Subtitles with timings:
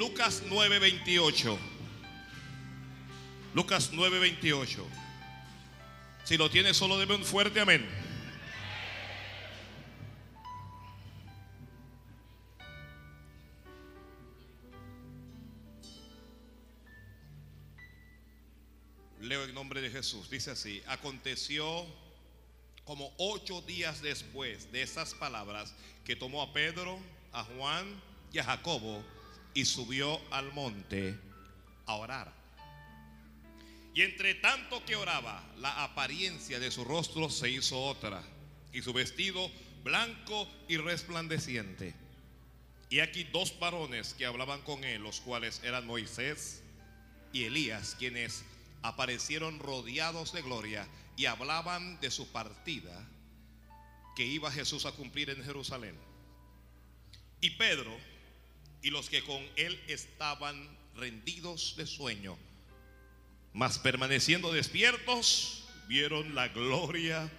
[0.00, 1.58] Lucas 9:28.
[3.52, 4.82] Lucas 9:28.
[6.24, 7.86] Si lo tiene, solo debe un fuerte amén.
[19.20, 20.30] Leo en nombre de Jesús.
[20.30, 21.84] Dice así, aconteció
[22.84, 25.74] como ocho días después de esas palabras
[26.06, 26.98] que tomó a Pedro,
[27.34, 28.00] a Juan
[28.32, 29.04] y a Jacobo
[29.54, 31.18] y subió al monte
[31.86, 32.32] a orar.
[33.94, 38.22] Y entre tanto que oraba, la apariencia de su rostro se hizo otra
[38.72, 39.50] y su vestido
[39.82, 41.94] blanco y resplandeciente.
[42.88, 46.62] Y aquí dos varones que hablaban con él, los cuales eran Moisés
[47.32, 48.44] y Elías, quienes
[48.82, 53.06] aparecieron rodeados de gloria y hablaban de su partida
[54.16, 55.96] que iba Jesús a cumplir en Jerusalén.
[57.40, 57.96] Y Pedro
[58.82, 62.36] y los que con él estaban rendidos de sueño,
[63.52, 67.30] mas permaneciendo despiertos, vieron la gloria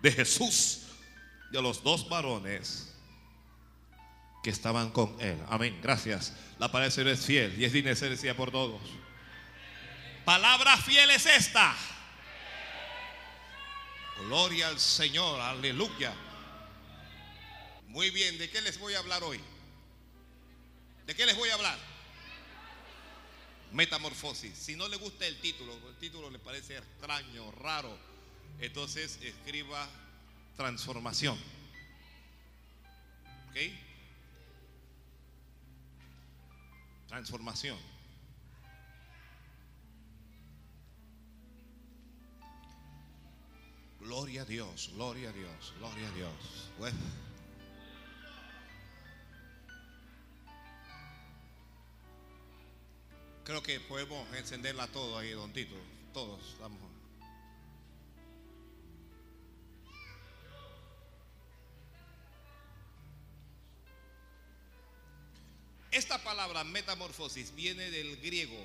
[0.00, 0.82] de Jesús
[1.52, 2.94] y a los dos varones
[4.42, 5.38] que estaban con él.
[5.48, 5.78] Amén.
[5.82, 6.34] Gracias.
[6.58, 8.80] La palabra es fiel y es de por todos.
[10.24, 11.74] Palabra fiel es esta.
[14.26, 16.12] Gloria al Señor, aleluya.
[17.86, 19.40] Muy bien, ¿de qué les voy a hablar hoy?
[21.08, 21.78] ¿De qué les voy a hablar?
[23.72, 24.54] Metamorfosis.
[24.54, 27.98] Si no le gusta el título, el título le parece extraño, raro,
[28.60, 29.88] entonces escriba
[30.54, 31.38] transformación.
[33.48, 33.56] ¿Ok?
[37.08, 37.78] Transformación.
[44.00, 46.70] Gloria a Dios, gloria a Dios, gloria a Dios.
[46.78, 47.27] Bueno.
[53.48, 55.74] Creo que podemos encenderla todo ahí, don Tito.
[56.12, 56.82] Todos, vamos.
[65.90, 68.62] Esta palabra metamorfosis viene del griego.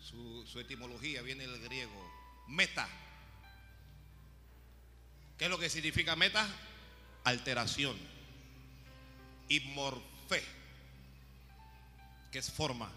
[0.00, 2.10] Su, su etimología viene del griego.
[2.48, 2.88] Meta.
[5.36, 6.48] ¿Qué es lo que significa meta?
[7.24, 7.98] Alteración.
[9.50, 10.42] Y morfe,
[12.34, 12.90] que es forma.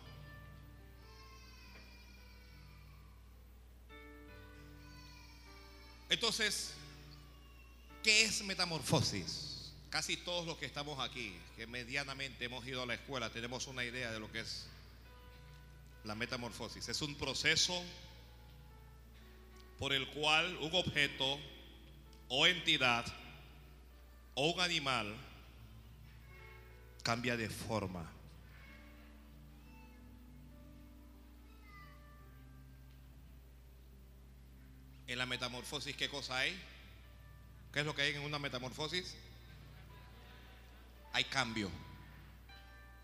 [6.09, 6.73] Entonces,
[8.01, 9.73] ¿qué es metamorfosis?
[9.91, 13.83] Casi todos los que estamos aquí, que medianamente hemos ido a la escuela, tenemos una
[13.83, 14.65] idea de lo que es
[16.03, 16.89] la metamorfosis.
[16.89, 17.79] Es un proceso
[19.77, 21.39] por el cual un objeto
[22.29, 23.05] o entidad
[24.33, 25.15] o un animal
[27.03, 28.16] cambia de forma.
[35.07, 36.57] En la metamorfosis, ¿qué cosa hay?
[37.71, 39.15] ¿Qué es lo que hay en una metamorfosis?
[41.13, 41.71] Hay cambio.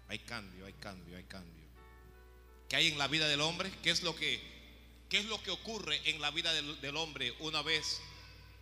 [0.10, 1.64] Hay cambio, hay cambio, hay cambio.
[2.68, 3.72] ¿Qué hay en la vida del hombre?
[3.82, 4.42] ¿Qué es lo que,
[5.10, 8.02] qué es lo que ocurre en la vida del, del hombre una vez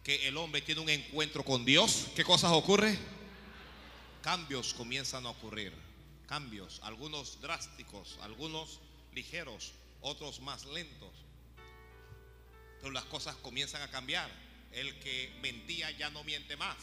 [0.04, 2.08] que el hombre tiene un encuentro con Dios?
[2.16, 2.98] ¿Qué cosas ocurre?
[4.22, 5.74] Cambios comienzan a ocurrir.
[6.28, 8.80] Cambios, algunos drásticos, algunos
[9.14, 11.12] ligeros, otros más lentos.
[12.82, 14.30] Pero las cosas comienzan a cambiar.
[14.72, 16.78] El que mentía ya no miente más.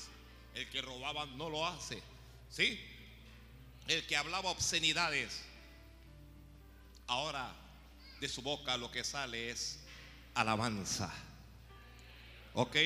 [0.54, 2.02] El que robaba no lo hace.
[2.50, 2.80] ¿Sí?
[3.86, 5.42] El que hablaba obscenidades.
[7.06, 7.52] Ahora
[8.20, 9.80] de su boca lo que sale es
[10.34, 11.12] alabanza.
[12.54, 12.76] ¿Ok?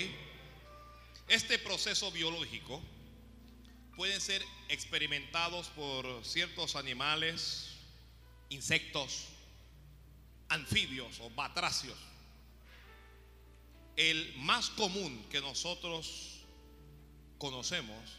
[1.28, 2.82] Este proceso biológico
[3.96, 7.76] pueden ser experimentados por ciertos animales,
[8.48, 9.28] insectos,
[10.48, 11.96] anfibios o batracios.
[13.96, 16.40] El más común que nosotros
[17.38, 18.18] conocemos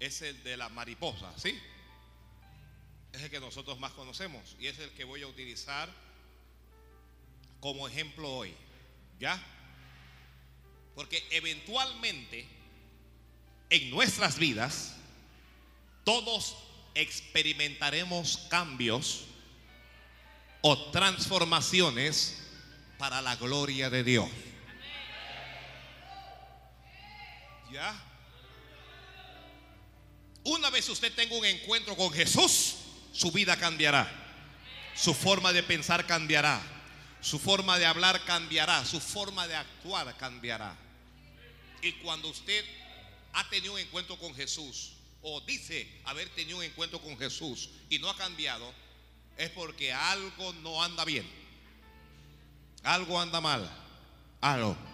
[0.00, 1.58] es el de la mariposa, ¿sí?
[3.12, 5.88] Es el que nosotros más conocemos y es el que voy a utilizar
[7.60, 8.54] como ejemplo hoy.
[9.20, 9.40] ¿Ya?
[10.94, 12.46] Porque eventualmente
[13.70, 14.96] en nuestras vidas
[16.04, 16.56] todos
[16.94, 19.24] experimentaremos cambios
[20.60, 22.42] o transformaciones
[22.98, 24.28] para la gloria de Dios.
[27.74, 27.92] ¿Ya?
[30.44, 32.76] Una vez usted tenga un encuentro con Jesús,
[33.12, 34.08] su vida cambiará.
[34.94, 36.62] Su forma de pensar cambiará.
[37.20, 38.84] Su forma de hablar cambiará.
[38.84, 40.76] Su forma de actuar cambiará.
[41.82, 42.64] Y cuando usted
[43.32, 44.92] ha tenido un encuentro con Jesús,
[45.22, 48.72] o dice haber tenido un encuentro con Jesús y no ha cambiado,
[49.36, 51.28] es porque algo no anda bien.
[52.84, 53.68] Algo anda mal.
[54.40, 54.93] Algo.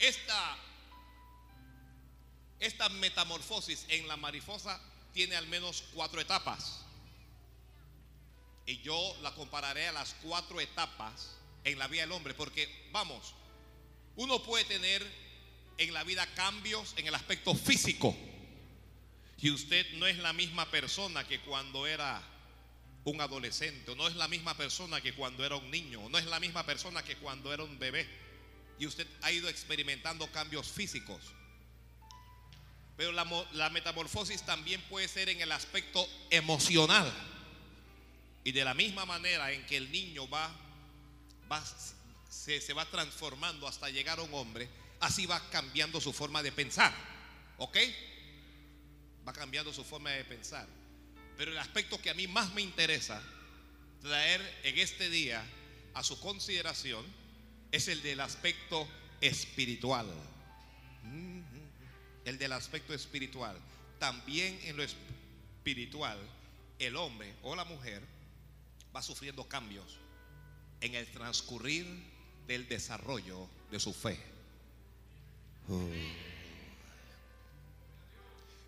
[0.00, 0.56] Esta,
[2.58, 4.80] esta metamorfosis en la mariposa
[5.12, 6.80] tiene al menos cuatro etapas.
[8.64, 12.32] Y yo la compararé a las cuatro etapas en la vida del hombre.
[12.32, 13.34] Porque, vamos,
[14.16, 15.06] uno puede tener
[15.76, 18.16] en la vida cambios en el aspecto físico.
[19.38, 22.22] Y usted no es la misma persona que cuando era
[23.04, 26.40] un adolescente, no es la misma persona que cuando era un niño, no es la
[26.40, 28.06] misma persona que cuando era un bebé.
[28.80, 31.20] Y usted ha ido experimentando cambios físicos.
[32.96, 37.12] Pero la, metamorfosis también puede ser en el aspecto emocional.
[38.42, 40.50] Y de la misma manera en que el niño va,
[41.52, 41.62] va
[42.30, 44.66] se, se, va transformando hasta llegar a un hombre,
[45.00, 46.94] así va cambiando su forma de pensar.
[47.58, 47.76] ¿Ok?
[49.28, 50.66] Va cambiando su forma de pensar.
[51.36, 53.22] Pero el aspecto que a mí más me interesa
[54.00, 55.44] traer en este día
[55.92, 57.19] a su consideración
[57.72, 58.88] es el del aspecto
[59.20, 60.06] espiritual.
[62.24, 63.56] El del aspecto espiritual.
[63.98, 66.18] También en lo espiritual,
[66.78, 68.02] el hombre o la mujer
[68.94, 69.98] va sufriendo cambios
[70.80, 71.86] en el transcurrir
[72.46, 74.18] del desarrollo de su fe.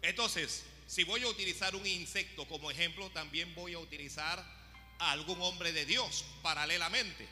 [0.02, 4.44] Entonces, si voy a utilizar un insecto como ejemplo, también voy a utilizar
[4.98, 7.26] a algún hombre de Dios paralelamente.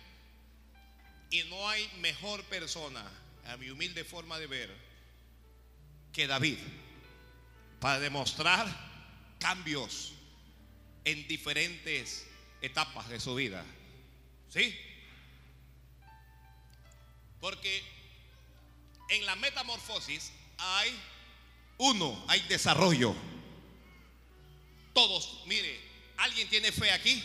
[1.31, 3.05] Y no hay mejor persona,
[3.47, 4.75] a mi humilde forma de ver,
[6.13, 6.59] que David
[7.81, 8.67] para demostrar
[9.39, 10.13] cambios
[11.05, 12.27] en diferentes
[12.61, 13.65] etapas de su vida.
[14.53, 14.79] ¿Sí?
[17.41, 17.83] Porque
[19.09, 20.95] en la metamorfosis hay
[21.79, 23.15] uno, hay desarrollo.
[24.93, 25.81] Todos, mire,
[26.19, 27.23] ¿alguien tiene fe aquí?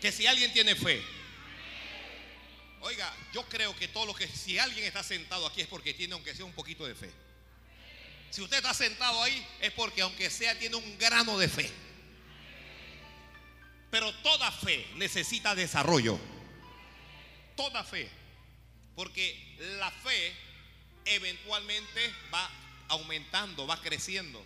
[0.00, 1.02] Que si alguien tiene fe.
[2.80, 6.14] Oiga, yo creo que todo lo que, si alguien está sentado aquí es porque tiene
[6.14, 7.10] aunque sea un poquito de fe.
[8.30, 11.70] Si usted está sentado ahí es porque aunque sea tiene un grano de fe.
[13.90, 16.18] Pero toda fe necesita desarrollo.
[17.56, 18.08] Toda fe.
[18.94, 20.32] Porque la fe
[21.04, 22.48] eventualmente va
[22.88, 24.44] aumentando, va creciendo.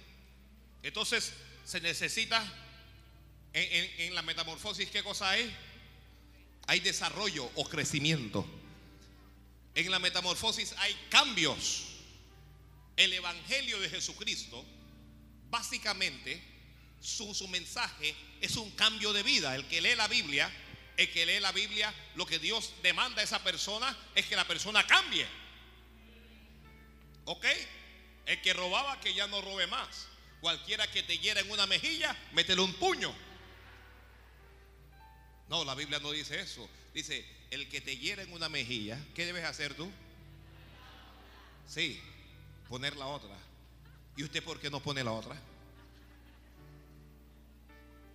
[0.83, 1.33] Entonces
[1.65, 2.43] se necesita
[3.53, 5.55] en, la metamorfosis, ¿qué cosa hay?
[6.67, 8.47] Hay desarrollo o crecimiento.
[9.75, 11.85] En la metamorfosis hay cambios.
[12.97, 14.65] El Evangelio de Jesucristo,
[15.51, 16.43] básicamente,
[17.01, 19.55] su, su, mensaje es un cambio de vida.
[19.57, 20.51] El que lee la Biblia,
[20.97, 24.47] el que lee la Biblia, lo que Dios demanda a esa persona es que la
[24.47, 25.27] persona cambie.
[27.25, 27.45] ¿Ok?
[28.27, 30.07] El que robaba, que ya no robe más.
[30.41, 33.15] Cualquiera que te hiera en una mejilla, métele un puño.
[35.49, 36.69] No, la Biblia no dice eso.
[36.93, 39.91] Dice, el que te hiera en una mejilla, ¿qué debes hacer tú?
[41.69, 42.01] Sí,
[42.69, 43.37] poner la otra.
[44.17, 45.41] ¿Y usted por qué no pone la otra?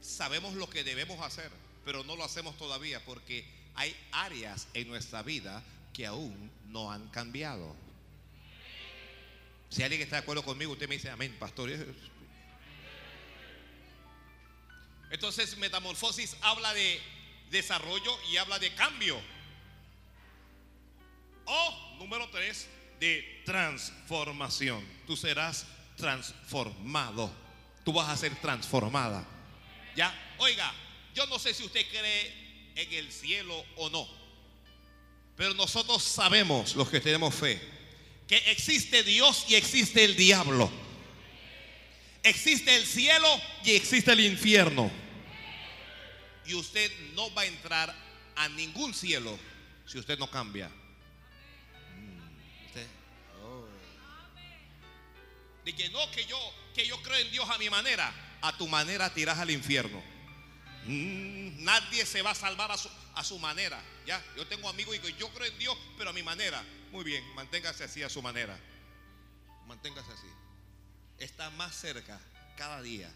[0.01, 1.51] Sabemos lo que debemos hacer,
[1.83, 3.45] pero no lo hacemos todavía porque
[3.75, 7.75] hay áreas en nuestra vida que aún no han cambiado.
[9.69, 11.69] Si alguien está de acuerdo conmigo, usted me dice amén, pastor.
[15.11, 16.99] Entonces, metamorfosis habla de
[17.49, 19.19] desarrollo y habla de cambio.
[21.45, 22.67] O, número tres,
[22.99, 24.85] de transformación.
[25.07, 25.65] Tú serás
[25.97, 27.31] transformado.
[27.83, 29.25] Tú vas a ser transformada.
[29.95, 30.73] Ya, oiga,
[31.15, 34.07] yo no sé si usted cree en el cielo o no.
[35.35, 37.61] Pero nosotros sabemos, los que tenemos fe,
[38.27, 40.69] que existe Dios y existe el diablo.
[42.21, 43.27] Existe el cielo
[43.63, 44.91] y existe el infierno.
[46.49, 47.95] Y usted no va a entrar
[48.35, 49.37] a ningún cielo
[49.85, 50.67] si usted no cambia.
[53.39, 53.67] Oh.
[55.63, 56.39] De que no, que yo,
[56.73, 58.11] que yo creo en Dios a mi manera.
[58.41, 60.01] A tu manera tiras al infierno.
[60.85, 63.79] Mm, nadie se va a salvar a su, a su manera.
[64.07, 66.63] Ya, yo tengo amigos y digo, yo creo en Dios, pero a mi manera.
[66.91, 68.57] Muy bien, manténgase así a su manera.
[69.67, 70.27] Manténgase así.
[71.19, 72.19] Está más cerca
[72.57, 73.13] cada día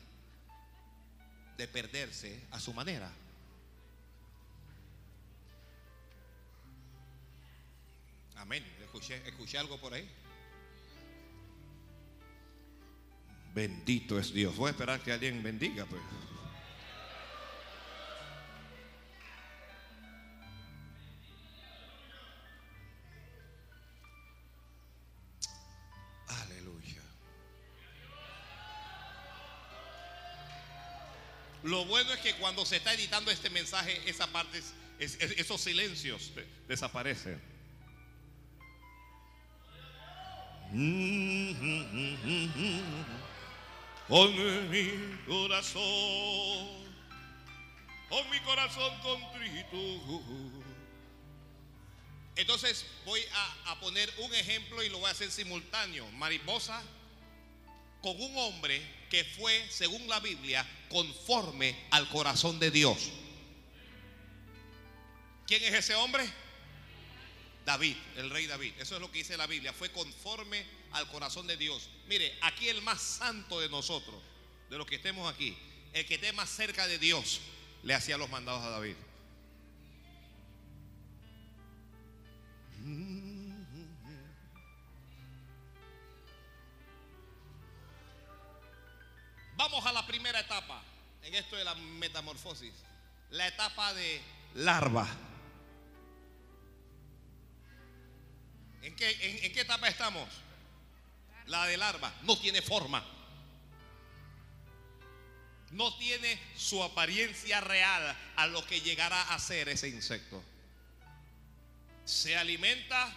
[1.57, 3.11] de perderse a su manera.
[8.35, 8.63] Amén.
[8.83, 10.09] Escuché, algo por ahí.
[13.53, 14.55] Bendito es Dios.
[14.55, 16.01] Voy a esperar que alguien bendiga, pues.
[31.63, 34.61] Lo bueno es que cuando se está editando este mensaje, esa parte,
[34.99, 36.31] esos silencios
[36.67, 37.52] desaparecen.
[44.07, 44.35] Con
[44.71, 44.89] mi
[45.27, 45.81] corazón,
[48.09, 49.77] con mi corazón contrito.
[52.35, 53.21] Entonces voy
[53.67, 56.09] a, poner un ejemplo y lo voy a hacer simultáneo.
[56.13, 56.81] Mariposa
[58.01, 63.11] con un hombre que fue, según la Biblia, conforme al corazón de Dios.
[65.45, 66.27] ¿Quién es ese hombre?
[67.65, 68.73] David, el rey David.
[68.79, 69.73] Eso es lo que dice la Biblia.
[69.73, 71.89] Fue conforme al corazón de Dios.
[72.07, 74.21] Mire, aquí el más santo de nosotros,
[74.69, 75.57] de los que estemos aquí,
[75.93, 77.41] el que esté más cerca de Dios,
[77.83, 78.95] le hacía los mandados a David.
[89.55, 90.83] Vamos a la primera etapa
[91.21, 92.73] en esto de la metamorfosis.
[93.29, 94.21] La etapa de
[94.55, 95.07] larva.
[98.83, 100.27] ¿En qué, etapa estamos?
[101.47, 102.13] La de larva.
[102.23, 103.03] No tiene forma.
[105.71, 110.43] No tiene su apariencia real a lo que llegará a ser ese insecto.
[112.03, 113.15] Se alimenta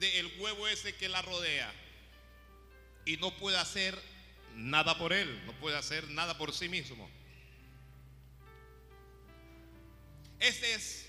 [0.00, 1.72] del huevo ese que la rodea
[3.06, 3.96] y no puede hacer
[4.56, 7.08] nada por él, no puede hacer nada por sí mismo.
[10.40, 11.06] Ese es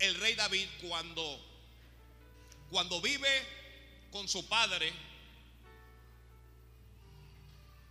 [0.00, 1.51] el rey David cuando
[2.72, 3.28] cuando vive
[4.10, 4.90] con su padre,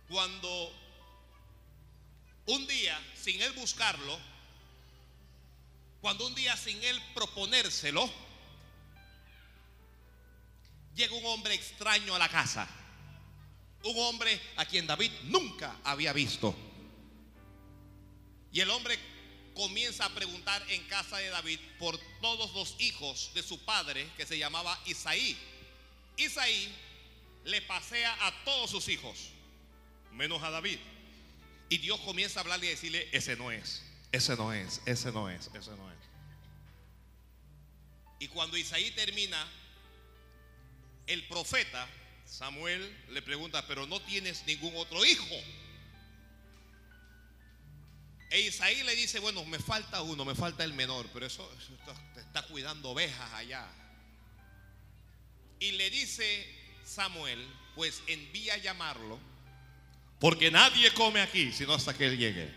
[0.08, 0.72] cuando
[2.46, 4.18] un día sin él buscarlo,
[6.00, 8.10] cuando un día sin él proponérselo,
[10.96, 12.68] llega un hombre extraño a la casa.
[13.84, 16.56] Un hombre a quien David nunca había visto.
[18.52, 18.98] Y el hombre
[19.54, 24.26] comienza a preguntar en casa de David por todos los hijos de su padre que
[24.26, 25.36] se llamaba Isaí.
[26.16, 26.74] Isaí
[27.44, 29.30] le pasea a todos sus hijos,
[30.12, 30.78] menos a David.
[31.68, 33.82] Y Dios comienza a hablarle y decirle, ese no es,
[34.12, 35.98] ese no es, ese no es, ese no es.
[38.18, 39.50] Y cuando Isaí termina,
[41.06, 41.88] el profeta
[42.32, 45.34] Samuel le pregunta, pero no tienes ningún otro hijo.
[48.32, 51.46] E Isaí le dice, bueno, me falta uno, me falta el menor, pero eso,
[52.16, 53.68] está, cuidando ovejas allá.
[55.60, 56.48] Y le dice
[56.82, 59.20] Samuel, pues envía a llamarlo,
[60.18, 62.50] porque nadie come aquí, sino hasta que él llegue.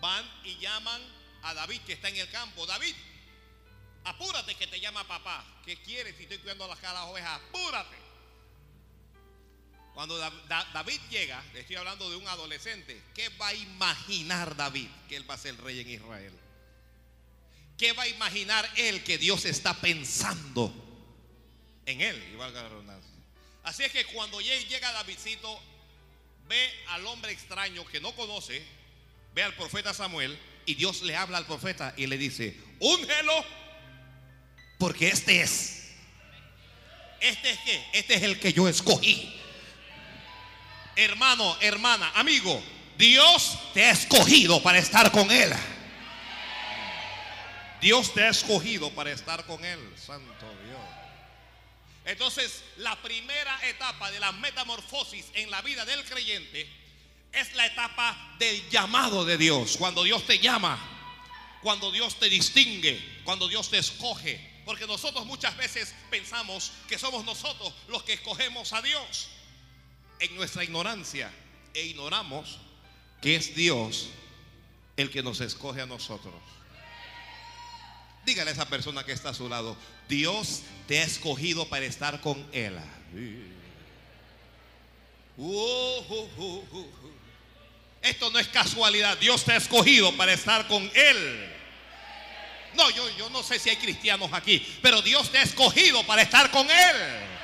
[0.00, 1.02] Van y llaman
[1.42, 2.64] a David que está en el campo.
[2.64, 2.94] David,
[4.04, 5.44] apúrate que te llama papá.
[5.66, 7.42] ¿Qué quieres si estoy cuidando las ovejas?
[7.42, 8.05] Apúrate.
[9.96, 14.54] Cuando Da- Da- David llega, le estoy hablando de un adolescente, ¿qué va a imaginar
[14.54, 16.34] David que él va a ser rey en Israel?
[17.78, 20.70] ¿Qué va a imaginar él que Dios está pensando
[21.86, 22.22] en él?
[23.62, 25.58] Así es que cuando lle- llega Davidcito,
[26.46, 28.62] ve al hombre extraño que no conoce,
[29.34, 33.32] ve al profeta Samuel y Dios le habla al profeta y le dice, úngelo
[34.78, 35.92] porque este es.
[37.18, 37.86] ¿Este es qué?
[37.94, 39.32] Este es el que yo escogí.
[40.96, 42.62] Hermano, hermana, amigo,
[42.96, 45.52] Dios te ha escogido para estar con Él.
[47.82, 50.80] Dios te ha escogido para estar con Él, Santo Dios.
[52.06, 56.66] Entonces, la primera etapa de la metamorfosis en la vida del creyente
[57.30, 59.76] es la etapa del llamado de Dios.
[59.76, 60.78] Cuando Dios te llama,
[61.62, 64.54] cuando Dios te distingue, cuando Dios te escoge.
[64.64, 69.28] Porque nosotros muchas veces pensamos que somos nosotros los que escogemos a Dios
[70.20, 71.30] en nuestra ignorancia
[71.74, 72.58] e ignoramos
[73.20, 74.08] que es Dios
[74.96, 76.34] el que nos escoge a nosotros.
[78.24, 79.76] Dígale a esa persona que está a su lado,
[80.08, 82.76] Dios te ha escogido para estar con Él.
[85.36, 86.86] Uh, uh, uh.
[88.02, 91.52] Esto no es casualidad, Dios te ha escogido para estar con Él.
[92.74, 96.22] No, yo, yo no sé si hay cristianos aquí, pero Dios te ha escogido para
[96.22, 97.35] estar con Él.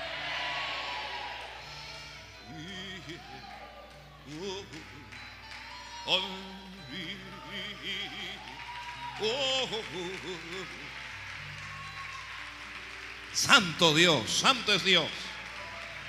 [13.33, 15.09] Santo Dios, santo es Dios,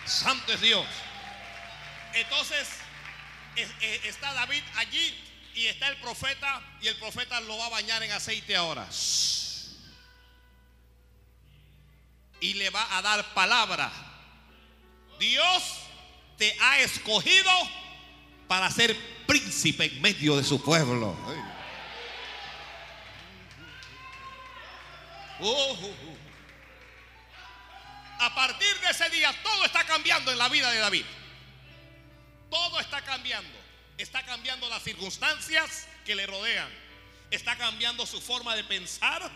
[0.06, 0.86] santo es Dios.
[2.14, 2.68] Entonces
[3.56, 3.72] es-
[4.06, 5.16] está David allí
[5.56, 8.88] y está el profeta y el profeta lo va a bañar en aceite ahora.
[12.42, 13.92] Y le va a dar palabra.
[15.18, 15.64] Dios
[16.38, 17.52] te ha escogido
[18.48, 21.16] para ser príncipe en medio de su pueblo.
[25.40, 26.18] Oh, oh, oh.
[28.20, 31.06] A partir de ese día todo está cambiando en la vida de David.
[32.50, 33.60] Todo está cambiando.
[33.98, 36.70] Está cambiando las circunstancias que le rodean.
[37.32, 39.30] Está cambiando su forma de pensar.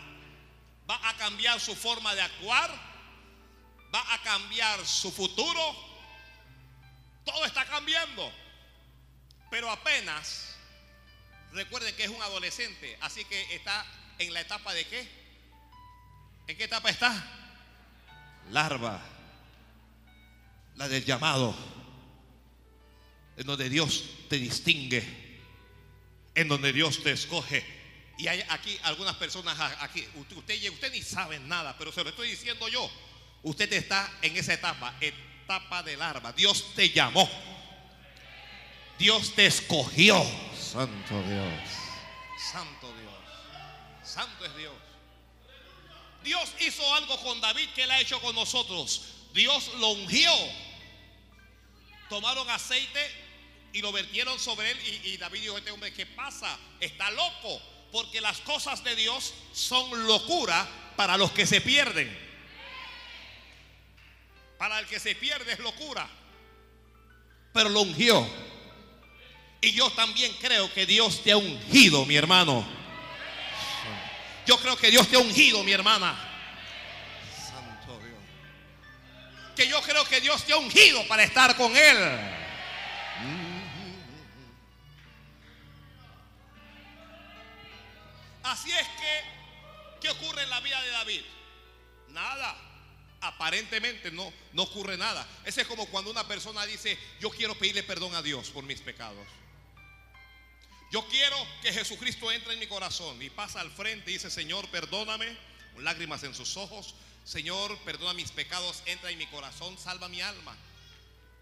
[0.89, 2.71] Va a cambiar su forma de actuar.
[3.93, 5.75] Va a cambiar su futuro.
[7.25, 8.31] Todo está cambiando.
[9.49, 10.55] Pero apenas,
[11.53, 12.97] recuerden que es un adolescente.
[13.01, 13.85] Así que está
[14.19, 15.07] en la etapa de qué?
[16.47, 17.13] ¿En qué etapa está?
[18.49, 19.01] Larva.
[20.75, 21.55] La del llamado
[23.37, 25.03] en donde Dios te distingue,
[26.33, 27.63] en donde Dios te escoge.
[28.17, 32.29] Y hay aquí algunas personas, aquí, usted, usted, ni sabe nada, pero se lo estoy
[32.29, 32.89] diciendo yo.
[33.43, 36.33] Usted está en esa etapa, etapa de larva.
[36.33, 37.29] Dios te llamó.
[38.97, 40.23] Dios te escogió.
[40.59, 41.53] Santo Dios.
[42.51, 43.13] Santo Dios.
[44.03, 44.73] Santo es Dios.
[46.23, 49.13] Dios hizo algo con David que él ha hecho con nosotros.
[49.33, 50.31] Dios lo ungió.
[52.09, 52.99] Tomaron aceite
[53.73, 54.77] y lo vertieron sobre él.
[55.05, 56.57] Y, David dijo: Este hombre, ¿qué pasa?
[56.79, 57.61] Está loco.
[57.91, 62.25] Porque las cosas de Dios son locura para los que se pierden.
[64.57, 66.09] Para el que se pierde es locura.
[67.53, 68.46] Pero lo ungió.
[69.61, 72.65] Y yo también creo que Dios te ha ungido, mi hermano.
[74.45, 76.15] Yo creo que Dios te ha ungido, mi hermana.
[77.35, 78.19] Santo Dios.
[79.55, 81.97] Que yo creo que Dios te ha ungido para estar con Él.
[88.43, 91.21] Así es que, ¿qué ocurre en la vida de David?
[92.09, 92.55] Nada.
[93.19, 95.27] Aparentemente no, no ocurre nada.
[95.43, 98.79] Ese es como cuando una persona dice, yo quiero pedirle perdón a Dios por mis
[98.79, 99.27] pecados.
[100.91, 104.67] Yo quiero que Jesucristo entre en mi corazón y pasa al frente y dice, Señor,
[104.69, 105.37] perdóname,
[105.73, 106.95] con lágrimas en sus ojos.
[107.25, 110.55] Señor, perdona mis pecados, entra en mi corazón, salva mi alma.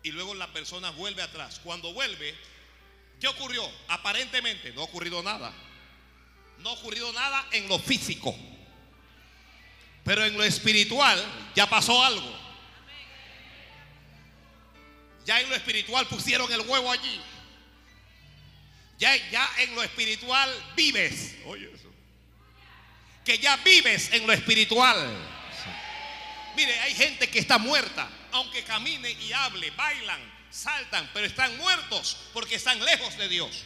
[0.01, 1.61] Y luego la persona vuelve atrás.
[1.63, 2.35] Cuando vuelve,
[3.19, 3.69] ¿qué ocurrió?
[3.87, 5.53] Aparentemente no ha ocurrido nada
[6.59, 8.35] no ha ocurrido nada en lo físico.
[10.03, 11.23] Pero en lo espiritual
[11.55, 12.45] ya pasó algo.
[15.25, 17.21] Ya en lo espiritual pusieron el huevo allí.
[18.97, 21.35] Ya, ya en lo espiritual vives.
[21.45, 21.91] Oye eso.
[23.23, 25.13] Que ya vives en lo espiritual.
[26.55, 32.17] Mire, hay gente que está muerta, aunque camine y hable, bailan, saltan, pero están muertos
[32.33, 33.65] porque están lejos de Dios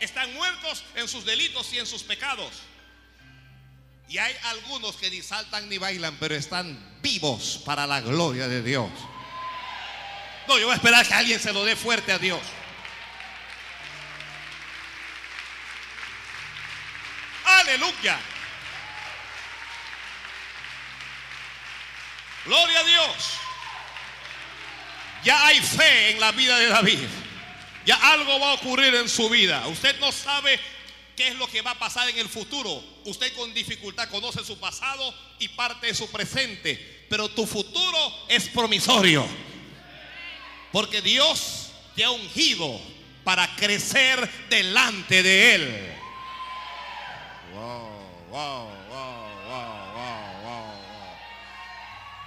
[0.00, 2.52] están muertos en sus delitos y en sus pecados.
[4.08, 8.62] Y hay algunos que ni saltan ni bailan, pero están vivos para la gloria de
[8.62, 8.90] Dios.
[10.46, 12.40] No, yo voy a esperar que alguien se lo dé fuerte a Dios.
[17.68, 18.18] Aleluya.
[22.46, 23.14] Gloria a Dios.
[25.22, 27.06] Ya hay fe en la vida de David.
[27.84, 29.66] Ya algo va a ocurrir en su vida.
[29.66, 30.58] Usted no sabe
[31.14, 32.82] qué es lo que va a pasar en el futuro.
[33.04, 37.04] Usted con dificultad conoce su pasado y parte de su presente.
[37.10, 39.26] Pero tu futuro es promisorio.
[40.72, 42.80] Porque Dios te ha ungido
[43.24, 45.97] para crecer delante de Él.
[48.30, 50.74] Wow, wow, wow, wow,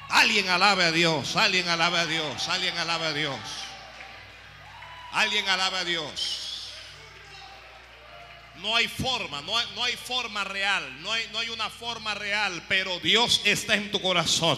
[0.09, 3.39] Alguien alabe a Dios, alguien alabe a Dios, alguien alabe a Dios.
[5.11, 6.69] Alguien alabe a Dios.
[8.55, 12.13] No hay forma, no hay, no hay forma real, no hay, no hay una forma
[12.13, 14.57] real, pero Dios está en tu corazón.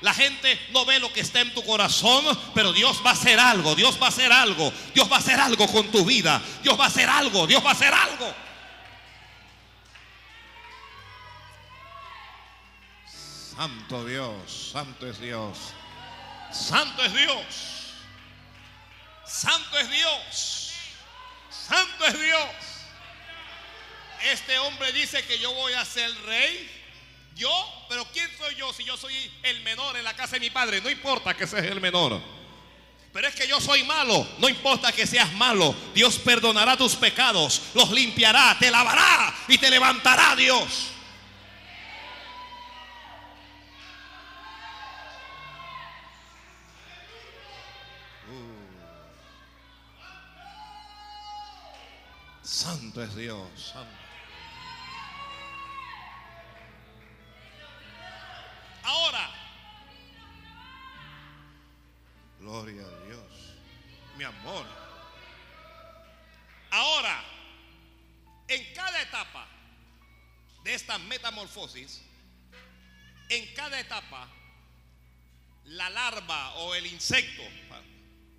[0.00, 3.38] La gente no ve lo que está en tu corazón, pero Dios va a hacer
[3.38, 6.78] algo, Dios va a hacer algo, Dios va a hacer algo con tu vida, Dios
[6.78, 8.47] va a hacer algo, Dios va a hacer algo.
[13.58, 15.58] Santo Dios, santo es Dios,
[16.52, 17.44] santo es Dios.
[19.26, 20.72] Santo es Dios.
[21.50, 22.48] Santo es Dios.
[24.32, 26.70] Este hombre dice que yo voy a ser rey.
[27.34, 27.50] Yo,
[27.88, 30.80] pero ¿quién soy yo si yo soy el menor en la casa de mi padre?
[30.80, 32.20] No importa que seas el menor.
[33.12, 34.24] Pero es que yo soy malo.
[34.38, 35.74] No importa que seas malo.
[35.94, 37.62] Dios perdonará tus pecados.
[37.74, 38.56] Los limpiará.
[38.58, 39.34] Te lavará.
[39.48, 40.92] Y te levantará Dios.
[52.58, 53.72] Santo es Dios.
[58.82, 59.30] Ahora,
[62.40, 63.22] gloria a Dios.
[64.16, 64.66] Mi amor.
[66.72, 67.22] Ahora,
[68.48, 69.46] en cada etapa
[70.64, 72.02] de esta metamorfosis,
[73.28, 74.28] en cada etapa,
[75.66, 77.44] la larva o el insecto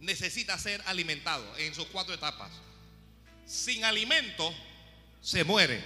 [0.02, 2.52] necesita ser alimentado en sus cuatro etapas.
[3.50, 4.54] Sin alimento
[5.20, 5.84] se muere.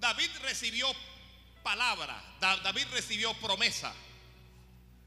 [0.00, 0.90] David recibió
[1.62, 3.92] palabra, David recibió promesa.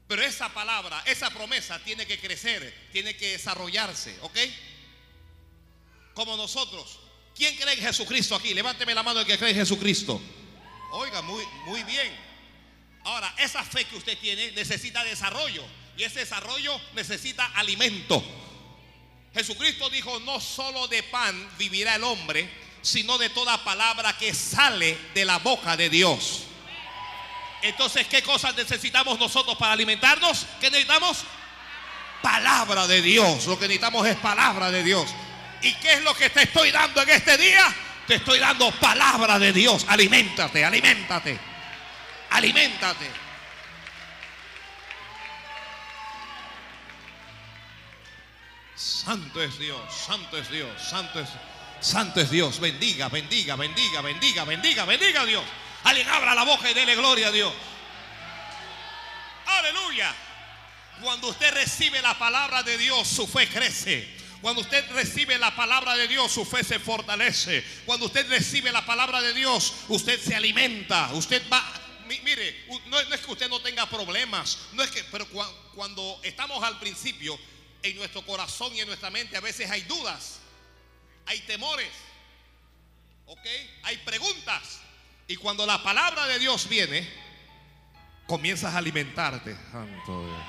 [0.06, 4.38] Pero esa palabra, esa promesa tiene que crecer, tiene que desarrollarse, ¿ok?
[6.14, 7.00] Como nosotros.
[7.34, 8.54] ¿Quién cree en Jesucristo aquí?
[8.54, 10.20] Levánteme la mano el que cree en Jesucristo.
[10.92, 12.16] Oiga, muy, muy bien.
[13.02, 15.64] Ahora, esa fe que usted tiene necesita desarrollo.
[15.96, 18.22] Y ese desarrollo necesita alimento.
[19.34, 22.50] Jesucristo dijo, no solo de pan vivirá el hombre,
[22.82, 26.44] sino de toda palabra que sale de la boca de Dios.
[27.62, 30.46] Entonces, ¿qué cosas necesitamos nosotros para alimentarnos?
[30.60, 31.24] ¿Qué necesitamos?
[32.22, 33.46] Palabra de Dios.
[33.46, 35.10] Lo que necesitamos es palabra de Dios.
[35.62, 37.74] ¿Y qué es lo que te estoy dando en este día?
[38.06, 39.84] Te estoy dando palabra de Dios.
[39.88, 41.38] Aliméntate, aliméntate.
[42.30, 43.29] Aliméntate.
[48.80, 51.28] Santo es Dios, santo es Dios, santo es,
[51.80, 52.58] santo es Dios.
[52.58, 55.44] Bendiga, bendiga, bendiga, bendiga, bendiga, bendiga a Dios.
[55.84, 57.52] Alguien abra la boca y dele gloria a Dios.
[59.44, 60.14] Aleluya.
[61.02, 64.16] Cuando usted recibe la palabra de Dios, su fe crece.
[64.40, 67.62] Cuando usted recibe la palabra de Dios, su fe se fortalece.
[67.84, 71.10] Cuando usted recibe la palabra de Dios, usted se alimenta.
[71.12, 71.62] Usted va,
[72.08, 75.26] mire, no, es que usted no tenga problemas, no es que, pero
[75.74, 77.38] cuando estamos al principio,
[77.82, 80.40] en nuestro corazón y en nuestra mente a veces hay dudas,
[81.26, 81.90] hay temores,
[83.26, 83.46] ¿ok?
[83.84, 84.80] Hay preguntas.
[85.26, 87.08] Y cuando la palabra de Dios viene,
[88.26, 89.56] comienzas a alimentarte.
[89.70, 90.42] Santo Dios.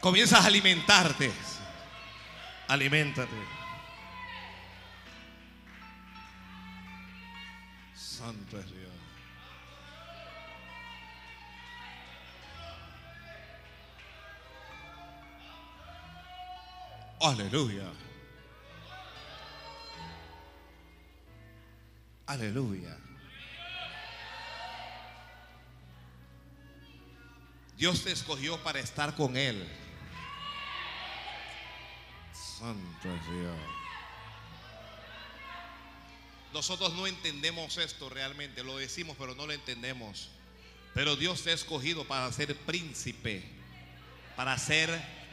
[0.00, 1.32] Comienzas a alimentarte.
[2.68, 3.36] Aliméntate.
[7.94, 8.75] Santo Dios.
[17.20, 17.90] Aleluya.
[22.26, 22.98] Aleluya.
[27.76, 29.66] Dios te escogió para estar con Él.
[32.32, 33.56] Santo Dios.
[36.52, 40.30] Nosotros no entendemos esto realmente, lo decimos, pero no lo entendemos.
[40.94, 43.44] Pero Dios te ha escogido para ser príncipe,
[44.36, 44.90] para ser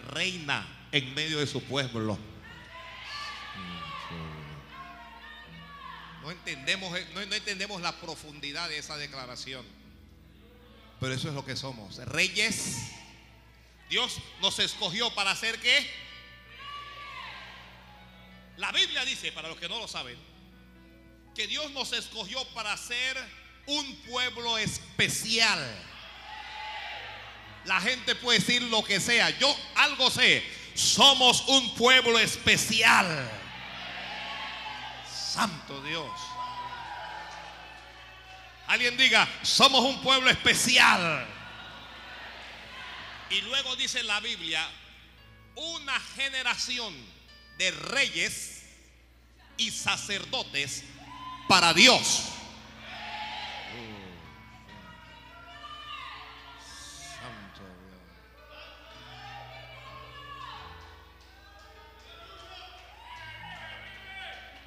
[0.10, 2.17] reina en medio de su pueblo.
[6.21, 9.65] No entendemos, no, entendemos la profundidad de esa declaración.
[11.01, 11.97] Pero eso es lo que somos.
[12.06, 12.91] Reyes.
[13.89, 15.89] Dios nos escogió para hacer qué?
[18.58, 20.17] La Biblia dice, para los que no lo saben,
[21.34, 23.17] que Dios nos escogió para ser
[23.65, 25.60] un pueblo especial.
[27.65, 29.32] La gente puede decir lo que sea.
[29.39, 30.43] Yo algo sé.
[30.73, 33.29] Somos un pueblo especial.
[35.07, 36.12] Santo Dios.
[38.67, 41.27] Alguien diga, somos un pueblo especial.
[43.29, 44.67] Y luego dice la Biblia,
[45.55, 46.93] una generación
[47.57, 48.63] de reyes
[49.57, 50.83] y sacerdotes
[51.47, 52.23] para Dios.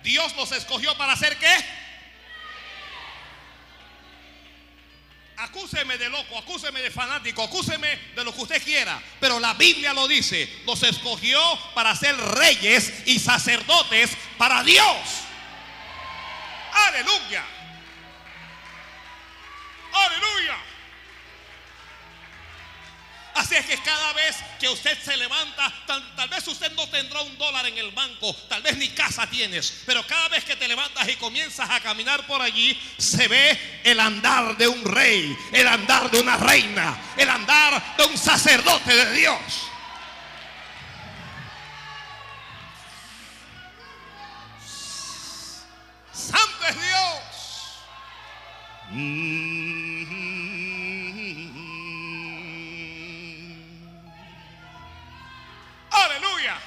[0.06, 1.52] Dios nos escogió para hacer qué?
[5.38, 9.02] Acúseme de loco, acúseme de fanático, acúseme de lo que usted quiera.
[9.18, 11.40] Pero la Biblia lo dice, nos escogió
[11.74, 14.96] para ser reyes y sacerdotes para Dios.
[16.72, 17.44] Aleluya.
[19.92, 20.56] Aleluya.
[23.36, 27.36] Así es que cada vez que usted se levanta, tal, vez usted no tendrá un
[27.36, 31.06] dólar en el banco, tal vez ni casa tienes, pero cada vez que te levantas
[31.06, 36.10] y comienzas a caminar por allí, se ve el andar de un rey, el andar
[36.10, 39.38] de una reina, el andar de un sacerdote de Dios.
[46.10, 47.20] Santo es Dios.
[48.92, 50.15] Mm.
[56.04, 56.58] Aleluya.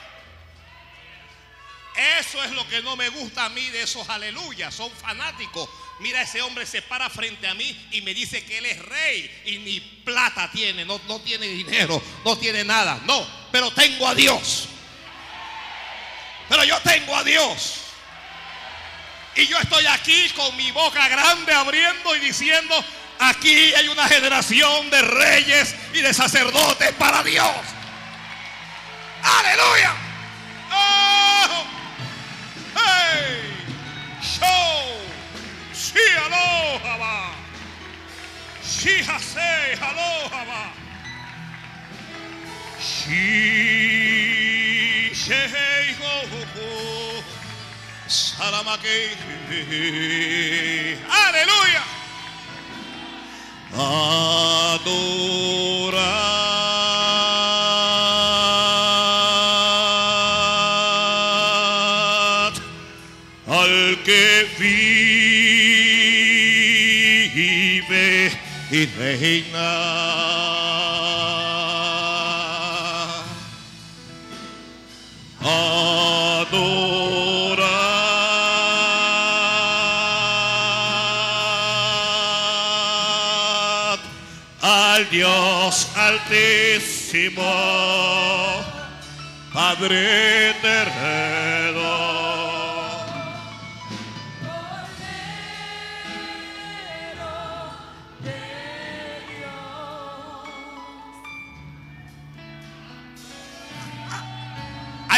[2.20, 4.74] Eso es lo que no me gusta a mí de esos aleluyas.
[4.74, 5.70] Son fanáticos.
[6.00, 9.42] Mira, ese hombre se para frente a mí y me dice que él es rey
[9.46, 13.02] y ni plata tiene, no, no tiene dinero, no tiene nada.
[13.06, 14.70] No, pero tengo a Dios.
[16.48, 17.82] Pero yo tengo a Dios.
[19.36, 22.84] Y yo estoy aquí con mi boca grande abriendo y diciendo,
[23.20, 27.56] aquí hay una generación de reyes y de sacerdotes para Dios.
[29.24, 29.94] Aleluya.
[30.72, 31.68] Oh,
[32.76, 33.52] hey,
[34.22, 34.96] show,
[35.74, 37.36] si aloha,
[38.62, 40.72] si hase aloha,
[42.80, 43.26] si
[45.14, 46.44] shei goho,
[48.08, 49.18] salamake,
[51.12, 51.84] aleluya,
[54.80, 55.20] adorar.
[69.00, 69.70] Y reina.
[75.42, 76.50] Adorad
[84.62, 87.42] al Dios altísimo,
[89.54, 91.39] Padre eterno.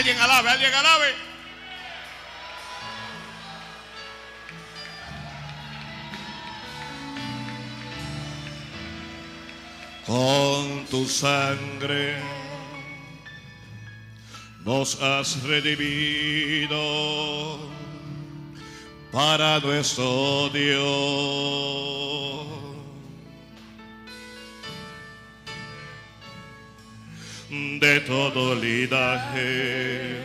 [0.02, 1.14] Alguien alabe, alguien alabe.
[10.08, 12.18] Con tu sangre
[14.66, 16.80] nos has redimido
[19.12, 22.51] para nuestro Dios.
[27.52, 30.16] De todo linaje,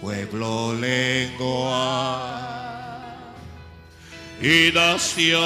[0.00, 2.32] pueblo, lengua
[4.40, 5.36] y nación.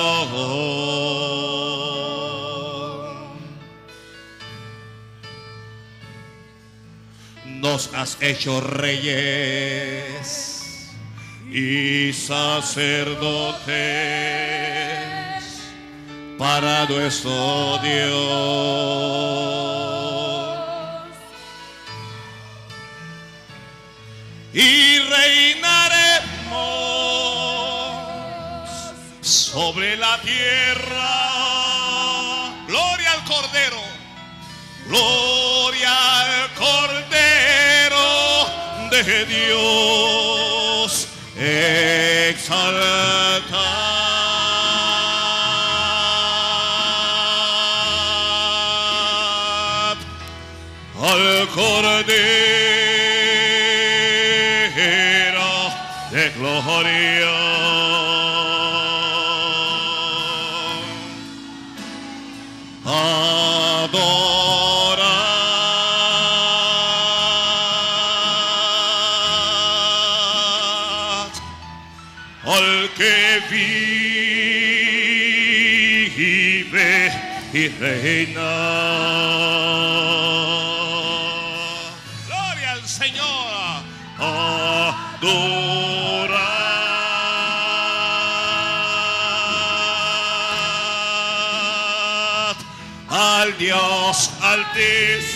[7.61, 10.21] Nos has hecho reyes
[11.51, 13.67] y sacerdotes
[16.39, 19.70] para nuestro Dios.
[29.73, 31.07] Sobre la tierra.
[32.67, 33.81] Gloria al Cordero.
[34.89, 38.09] Gloria al Cordero
[38.91, 41.07] de Dios.
[42.29, 43.50] Exaltad
[77.79, 78.51] reina.
[82.27, 83.83] Gloria al Señor.
[84.19, 85.61] Adorad
[93.09, 95.30] al Dios altísimo.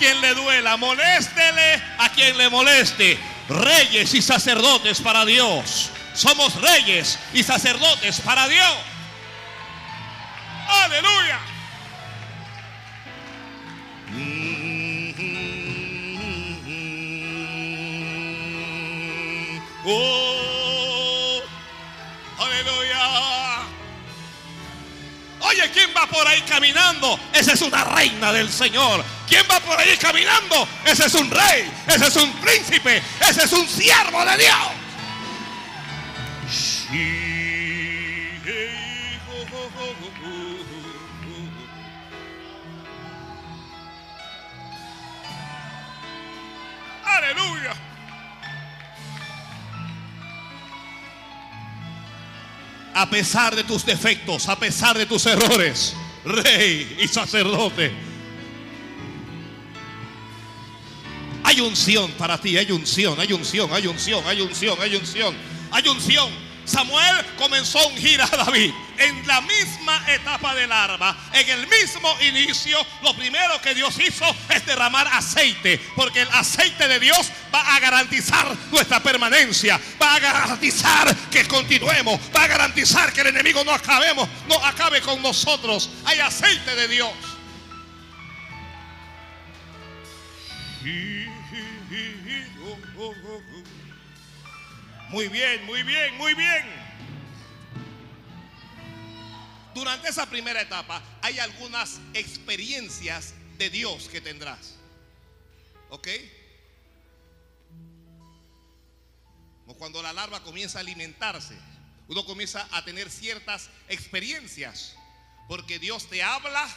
[0.00, 3.18] Quien le duela, moléstele a quien le moleste.
[3.50, 5.90] Reyes y sacerdotes para Dios.
[6.14, 8.76] Somos reyes y sacerdotes para Dios.
[10.68, 11.38] Aleluya.
[19.84, 21.42] Oh,
[22.38, 23.00] aleluya.
[25.40, 27.20] Oye, ¿quién va por ahí caminando?
[27.34, 29.04] Esa es una reina del Señor.
[29.30, 30.66] ¿Quién va por ahí caminando?
[30.84, 34.56] Ese es un rey, ese es un príncipe, ese es un siervo de Dios.
[47.04, 47.74] Aleluya.
[52.94, 58.09] A pesar de tus defectos, a pesar de tus errores, rey y sacerdote.
[61.60, 65.36] Unción para ti, hay unción, hay unción, hay unción, hay unción, hay unción,
[65.70, 66.50] hay unción.
[66.64, 72.16] Samuel comenzó a ungir a David en la misma etapa del arma, en el mismo
[72.20, 72.78] inicio.
[73.02, 77.80] Lo primero que Dios hizo es derramar aceite, porque el aceite de Dios va a
[77.80, 83.72] garantizar nuestra permanencia, va a garantizar que continuemos, va a garantizar que el enemigo no
[83.72, 85.90] acabemos, no acabe con nosotros.
[86.04, 87.10] Hay aceite de Dios.
[95.10, 96.64] Muy bien, muy bien, muy bien.
[99.74, 104.76] Durante esa primera etapa hay algunas experiencias de Dios que tendrás.
[105.88, 106.06] ¿Ok?
[109.66, 111.58] O cuando la larva comienza a alimentarse,
[112.06, 114.94] uno comienza a tener ciertas experiencias.
[115.48, 116.68] Porque Dios te habla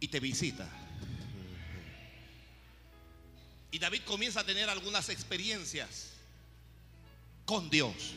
[0.00, 0.66] y te visita.
[3.70, 6.13] Y David comienza a tener algunas experiencias
[7.44, 8.14] con Dios.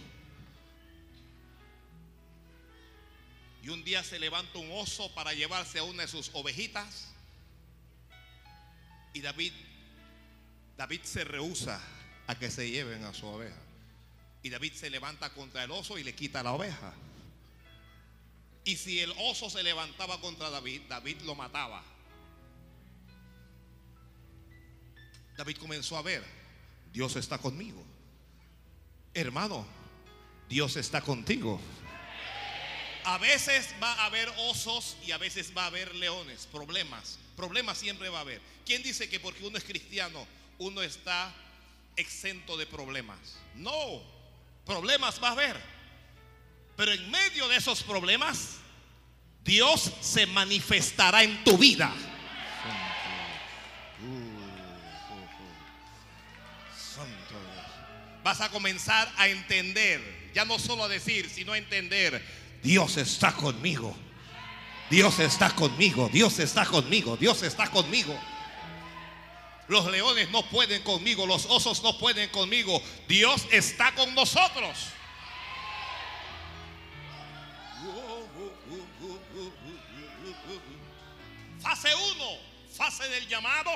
[3.63, 7.09] Y un día se levanta un oso para llevarse a una de sus ovejitas.
[9.13, 9.51] Y David,
[10.77, 11.81] David se rehúsa
[12.27, 13.59] a que se lleven a su oveja.
[14.43, 16.93] Y David se levanta contra el oso y le quita la oveja.
[18.63, 21.83] Y si el oso se levantaba contra David, David lo mataba.
[25.37, 26.23] David comenzó a ver,
[26.91, 27.83] Dios está conmigo.
[29.13, 29.65] Hermano,
[30.49, 31.59] Dios está contigo.
[33.03, 37.17] A veces va a haber osos y a veces va a haber leones, problemas.
[37.35, 38.41] Problemas siempre va a haber.
[38.65, 41.33] ¿Quién dice que porque uno es cristiano, uno está
[41.95, 43.37] exento de problemas?
[43.55, 44.01] No,
[44.65, 45.55] problemas va a haber.
[46.75, 48.57] Pero en medio de esos problemas,
[49.43, 51.93] Dios se manifestará en tu vida.
[58.27, 60.01] Vas a comenzar a entender,
[60.33, 62.21] ya no solo a decir, sino a entender,
[62.61, 63.95] Dios está conmigo.
[64.89, 68.19] Dios está conmigo, Dios está conmigo, Dios está conmigo.
[69.69, 72.83] Los leones no pueden conmigo, los osos no pueden conmigo.
[73.07, 74.77] Dios está con nosotros.
[81.61, 82.25] Fase 1,
[82.75, 83.71] fase del llamado,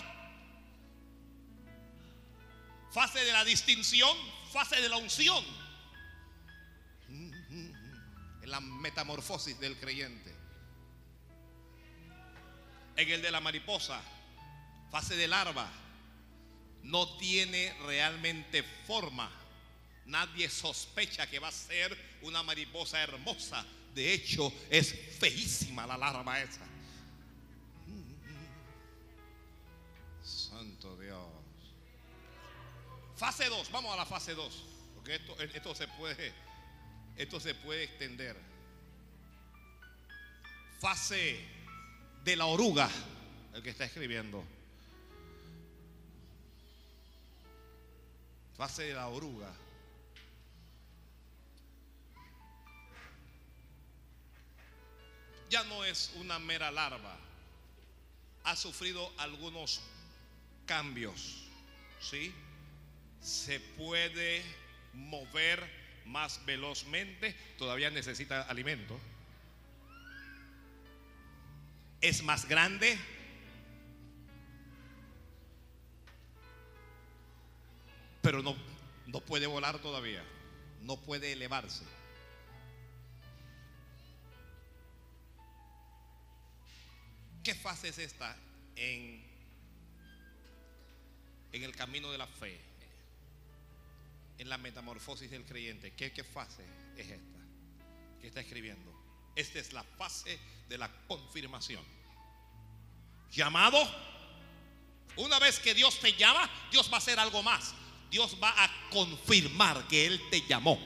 [2.91, 4.17] fase de la distinción,
[4.51, 5.43] fase de la unción.
[7.09, 10.35] En la metamorfosis del creyente.
[12.97, 14.01] En el de la mariposa,
[14.91, 15.69] fase de larva,
[16.83, 19.31] no tiene realmente forma.
[20.05, 23.65] Nadie sospecha que va a ser una mariposa hermosa.
[23.93, 26.70] De hecho, es feísima la larva esa.
[33.21, 34.63] Fase 2, vamos a la fase 2,
[34.95, 36.33] porque esto, esto, se puede,
[37.15, 38.35] esto se puede extender.
[40.79, 41.39] Fase
[42.23, 42.89] de la oruga,
[43.53, 44.43] el que está escribiendo.
[48.57, 49.53] Fase de la oruga.
[55.51, 57.19] Ya no es una mera larva.
[58.45, 59.79] Ha sufrido algunos
[60.65, 61.43] cambios,
[61.99, 62.33] ¿sí?
[63.21, 64.41] Se puede
[64.93, 65.63] mover
[66.05, 68.99] más velozmente, todavía necesita alimento.
[72.01, 72.97] Es más grande.
[78.23, 78.55] Pero no,
[79.07, 80.23] no puede volar todavía.
[80.81, 81.85] No puede elevarse.
[87.43, 88.35] ¿Qué fase es esta
[88.75, 89.23] en,
[91.51, 92.70] en el camino de la fe?
[94.41, 95.93] En la metamorfosis del creyente.
[95.93, 96.65] ¿Qué, fase
[96.97, 97.39] es esta?
[98.19, 98.91] ¿Qué está escribiendo?
[99.35, 101.85] Esta es la fase de la confirmación.
[103.31, 103.77] Llamado.
[105.17, 107.75] Una vez que Dios te llama, Dios va a hacer algo más.
[108.09, 110.79] Dios va a confirmar que Él te llamó.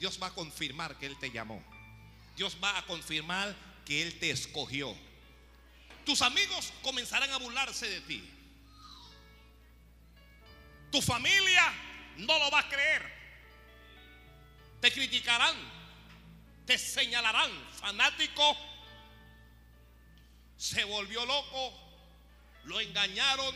[0.00, 1.62] Dios va a confirmar que Él te llamó.
[2.36, 3.54] Dios va a confirmar
[3.84, 4.96] que Él te escogió.
[6.04, 8.30] Tus amigos comenzarán a burlarse de ti.
[10.90, 11.72] Tu familia
[12.18, 13.12] no lo va a creer.
[14.80, 15.56] Te criticarán,
[16.66, 18.56] te señalarán, fanático.
[20.56, 21.72] se volvió loco,
[22.64, 23.54] lo engañaron.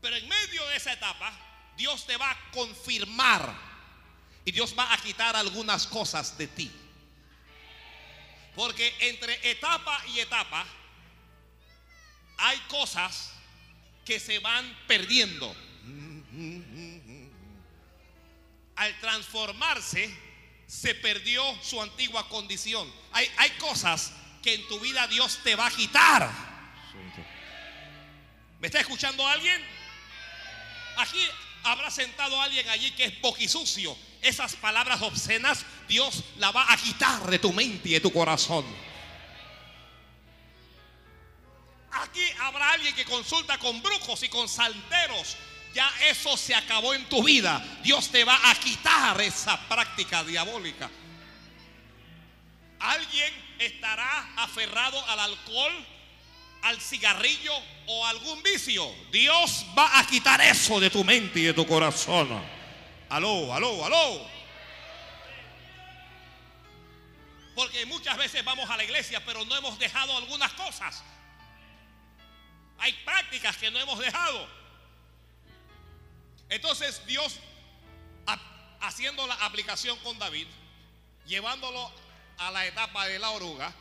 [0.00, 1.32] Pero en medio de esa etapa,
[1.76, 3.54] Dios te va a confirmar
[4.44, 6.70] y Dios va a quitar algunas cosas de ti.
[8.56, 10.66] Porque entre etapa y etapa
[12.38, 13.32] hay cosas
[14.04, 15.54] que se van perdiendo.
[18.76, 20.10] Al transformarse,
[20.66, 22.92] se perdió su antigua condición.
[23.12, 26.30] Hay, hay cosas que en tu vida Dios te va a quitar.
[28.58, 29.62] ¿Me está escuchando alguien?
[30.96, 31.18] Aquí
[31.62, 33.96] habrá sentado alguien allí que es boquisucio.
[34.22, 38.64] Esas palabras obscenas Dios la va a quitar de tu mente y de tu corazón.
[41.92, 45.36] Aquí habrá alguien que consulta con brujos y con santeros.
[45.74, 47.62] Ya eso se acabó en tu vida.
[47.82, 50.90] Dios te va a quitar esa práctica diabólica.
[52.80, 55.72] Alguien estará aferrado al alcohol,
[56.62, 57.52] al cigarrillo
[57.86, 58.90] o algún vicio.
[59.10, 62.55] Dios va a quitar eso de tu mente y de tu corazón.
[63.08, 64.26] Aló, aló, aló.
[67.54, 71.02] Porque muchas veces vamos a la iglesia, pero no hemos dejado algunas cosas.
[72.78, 74.46] Hay prácticas que no hemos dejado.
[76.48, 77.38] Entonces Dios,
[78.80, 80.46] haciendo la aplicación con David,
[81.26, 81.90] llevándolo
[82.38, 83.72] a la etapa de la oruga,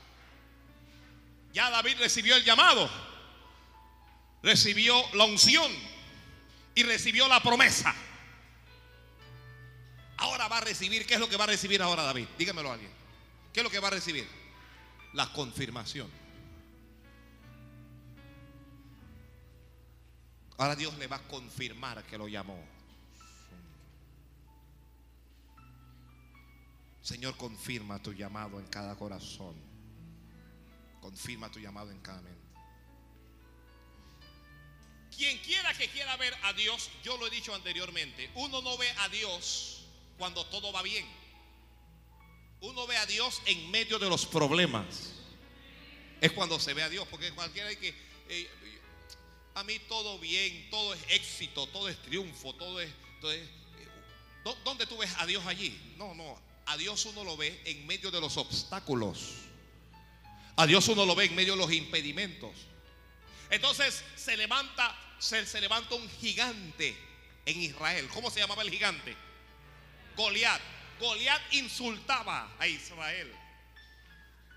[1.52, 2.90] ya David recibió el llamado,
[4.42, 5.72] recibió la unción
[6.76, 7.94] y recibió la promesa.
[10.26, 12.26] Ahora va a recibir, ¿qué es lo que va a recibir ahora David?
[12.36, 12.92] Dígamelo a alguien.
[13.54, 14.28] ¿Qué es lo que va a recibir?
[15.14, 16.10] La confirmación.
[20.58, 22.60] Ahora Dios le va a confirmar que lo llamó.
[27.04, 29.54] Señor, confirma tu llamado en cada corazón.
[31.02, 32.42] Confirma tu llamado en cada mente.
[35.16, 38.90] Quien quiera que quiera ver a Dios, yo lo he dicho anteriormente, uno no ve
[39.02, 39.75] a Dios
[40.18, 41.06] cuando todo va bien.
[42.62, 45.14] Uno ve a Dios en medio de los problemas.
[46.22, 47.90] Es cuando se ve a Dios, porque cualquiera hay que...
[48.30, 48.50] Eh,
[49.54, 52.90] a mí todo bien, todo es éxito, todo es triunfo, todo es,
[53.24, 53.50] eh,
[54.64, 55.80] ¿Dónde tú ves a Dios allí?
[55.98, 56.40] No, no.
[56.68, 59.34] A Dios uno lo ve en medio de los obstáculos.
[60.56, 62.52] A Dios uno lo ve en medio de los impedimentos.
[63.50, 66.96] Entonces se levanta, se, se levanta un gigante
[67.46, 68.08] en Israel.
[68.14, 69.16] ¿Cómo se llamaba el gigante?
[70.16, 70.62] Goliat.
[71.00, 73.32] Goliat insultaba a Israel.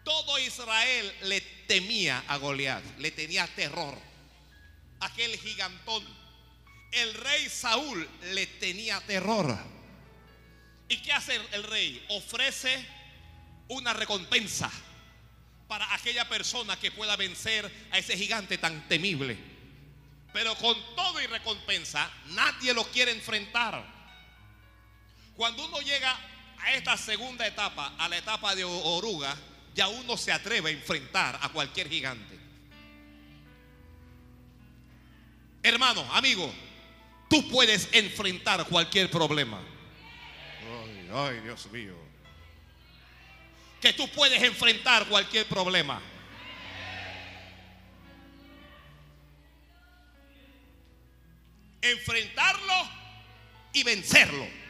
[0.04, 3.98] Todo Israel le temía a Goliat, le tenía terror.
[5.00, 6.04] Aquel gigantón.
[6.92, 9.58] El rey Saúl le tenía terror.
[10.88, 12.02] ¿Y qué hace el rey?
[12.08, 12.86] Ofrece
[13.68, 14.70] una recompensa
[15.68, 19.36] para aquella persona que pueda vencer a ese gigante tan temible.
[20.32, 23.97] Pero con todo y recompensa, nadie lo quiere enfrentar.
[25.38, 26.18] Cuando uno llega
[26.58, 29.36] a esta segunda etapa, a la etapa de oruga,
[29.72, 32.36] ya uno se atreve a enfrentar a cualquier gigante.
[35.62, 36.52] Hermano, amigo,
[37.30, 39.60] tú puedes enfrentar cualquier problema.
[41.14, 41.94] Ay, Dios mío.
[43.80, 46.02] Que tú puedes enfrentar cualquier problema.
[51.80, 52.90] Enfrentarlo
[53.72, 54.67] y vencerlo.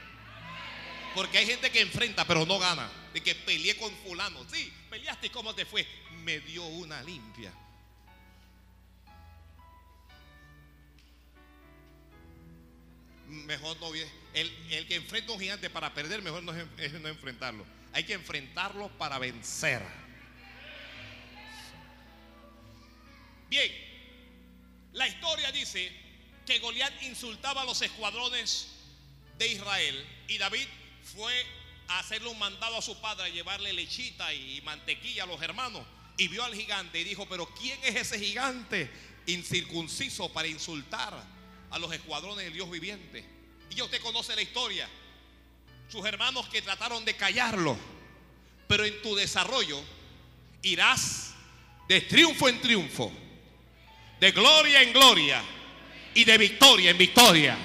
[1.15, 2.91] Porque hay gente que enfrenta pero no gana.
[3.13, 4.45] De que peleé con fulano.
[4.53, 5.87] Sí, peleaste y cómo te fue.
[6.25, 7.53] Me dio una limpia.
[13.29, 17.09] mejor no el, el que enfrenta a un gigante para perder, mejor no es, no
[17.09, 17.65] enfrentarlo.
[17.93, 19.83] Hay que enfrentarlo para vencer.
[23.49, 23.73] Bien,
[24.93, 25.91] la historia dice
[26.47, 28.69] que Goliat insultaba a los escuadrones
[29.39, 30.67] de Israel y David
[31.15, 31.33] fue
[31.89, 35.83] a hacerle un mandado a su padre, a llevarle lechita y mantequilla a los hermanos.
[36.17, 38.91] Y vio al gigante y dijo, pero ¿quién es ese gigante
[39.27, 41.15] incircunciso para insultar
[41.71, 43.25] a los escuadrones del Dios viviente?
[43.71, 44.89] Y ya usted conoce la historia.
[45.89, 47.79] Sus hermanos que trataron de callarlo.
[48.67, 49.81] Pero en tu desarrollo
[50.63, 51.35] irás
[51.89, 53.13] de triunfo en triunfo.
[54.21, 55.43] De gloria en gloria.
[56.15, 57.57] Y de victoria en victoria.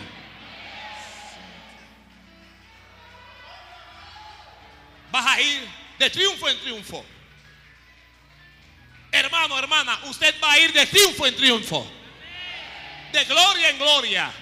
[5.13, 7.05] Vas a ir de triunfo en triunfo.
[9.11, 11.87] Hermano, hermana, usted va a ir de triunfo en triunfo.
[13.11, 14.33] De gloria en gloria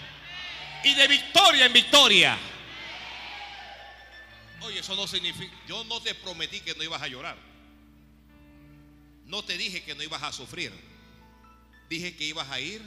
[0.85, 2.37] y de victoria en victoria.
[4.61, 7.35] Oye, eso no significa, yo no te prometí que no ibas a llorar.
[9.25, 10.71] no te dije que no ibas a sufrir.
[11.89, 12.81] Dije que ibas a ir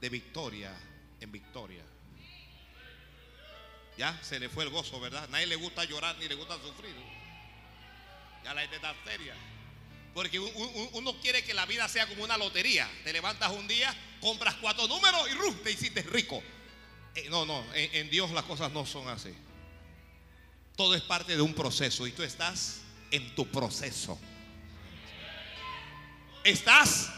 [0.00, 0.74] de victoria
[1.20, 1.84] en victoria.
[3.96, 5.28] Ya se le fue el gozo, ¿verdad?
[5.28, 6.94] Nadie le gusta llorar ni le gusta sufrir.
[8.42, 9.34] Ya la gente está seria.
[10.12, 12.88] Porque uno quiere que la vida sea como una lotería.
[13.02, 15.56] Te levantas un día, compras cuatro números y ¡rum!
[15.62, 16.42] te hiciste rico.
[17.14, 19.34] Eh, no, no, en Dios las cosas no son así.
[20.76, 22.80] Todo es parte de un proceso y tú estás
[23.10, 24.18] en tu proceso.
[26.42, 27.10] Estás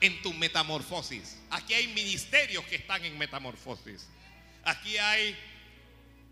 [0.00, 1.38] en tu metamorfosis.
[1.50, 4.06] Aquí hay ministerios que están en metamorfosis.
[4.64, 5.36] Aquí hay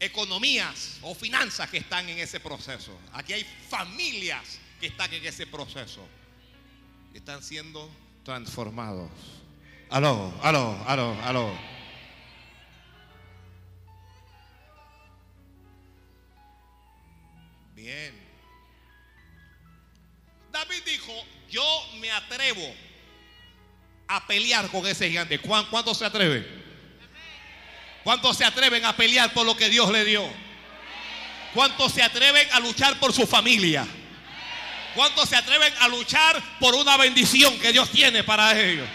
[0.03, 2.98] economías o finanzas que están en ese proceso.
[3.12, 6.05] Aquí hay familias que están en ese proceso.
[7.14, 7.88] Están siendo
[8.24, 9.11] transformados.
[9.88, 11.59] Aló, aló, aló, aló.
[17.76, 18.12] Bien.
[20.50, 21.12] David dijo,
[21.48, 21.64] yo
[22.00, 22.74] me atrevo
[24.09, 25.38] a pelear con ese gigante.
[25.38, 26.62] ¿Cuántos se atreven?
[28.05, 30.28] ¿Cuántos se atreven a pelear por lo que Dios le dio?
[31.55, 33.86] ¿Cuántos se atreven a luchar por su familia?
[34.94, 38.88] ¿Cuántos se atreven a luchar por una bendición que Dios tiene para ellos?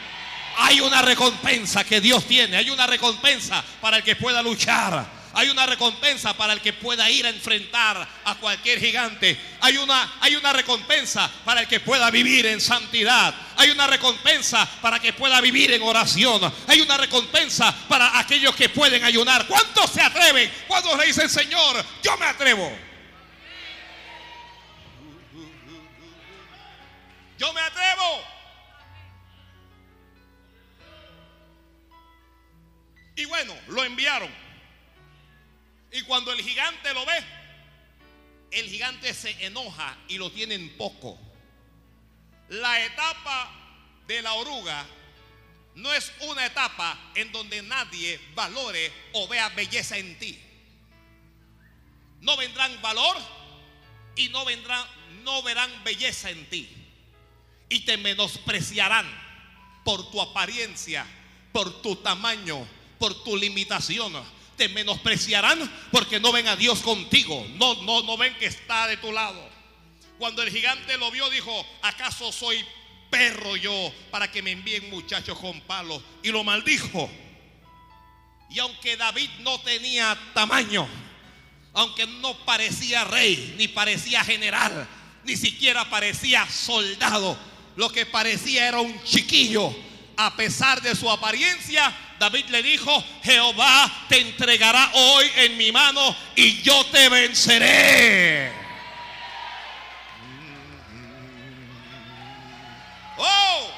[0.58, 2.58] Hay una recompensa que Dios tiene.
[2.58, 5.17] Hay una recompensa para el que pueda luchar.
[5.34, 9.40] Hay una recompensa para el que pueda ir a enfrentar a cualquier gigante.
[9.62, 13.34] Hay una, hay una recompensa para el que pueda vivir en santidad.
[13.58, 16.42] Hay una recompensa para que pueda vivir en oración.
[16.68, 19.46] Hay una recompensa para aquellos que pueden ayunar.
[19.48, 20.52] ¿Cuántos se atreven?
[20.68, 22.72] ¿Cuántos le dicen, Señor, yo me atrevo?
[27.38, 28.24] Yo me atrevo.
[33.16, 34.47] Y bueno, lo enviaron.
[35.92, 37.24] Y cuando el gigante lo ve,
[38.52, 41.18] el gigante se enoja y lo tiene en poco.
[42.50, 43.52] La etapa
[44.08, 44.86] de la oruga
[45.76, 50.40] no es una etapa en donde nadie valore o vea belleza en ti.
[52.22, 53.18] No vendrán valor
[54.16, 54.86] y no vendrán
[55.24, 56.70] no verán belleza en ti
[57.70, 59.06] y te menospreciarán
[59.84, 61.06] por tu apariencia,
[61.52, 62.66] por tu tamaño,
[62.98, 64.14] por tu limitación
[64.58, 68.98] te menospreciarán porque no ven a Dios contigo, no, no, no ven que está de
[68.98, 69.48] tu lado.
[70.18, 72.66] Cuando el gigante lo vio, dijo, ¿acaso soy
[73.10, 76.02] perro yo para que me envíen muchachos con palos?
[76.24, 77.10] Y lo maldijo.
[78.50, 80.88] Y aunque David no tenía tamaño,
[81.74, 84.88] aunque no parecía rey, ni parecía general,
[85.24, 87.38] ni siquiera parecía soldado,
[87.76, 89.76] lo que parecía era un chiquillo,
[90.18, 96.16] a pesar de su apariencia, David le dijo, Jehová te entregará hoy en mi mano
[96.36, 98.52] y yo te venceré.
[103.20, 103.72] Oh,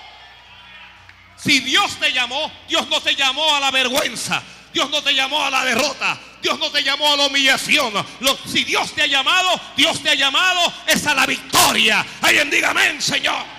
[1.36, 4.42] si Dios te llamó, Dios no te llamó a la vergüenza.
[4.74, 6.18] Dios no te llamó a la derrota.
[6.42, 7.92] Dios no te llamó a la humillación.
[8.46, 12.06] si Dios te ha llamado, Dios te ha llamado es a la victoria.
[12.22, 13.59] Alguien diga amén, Señor.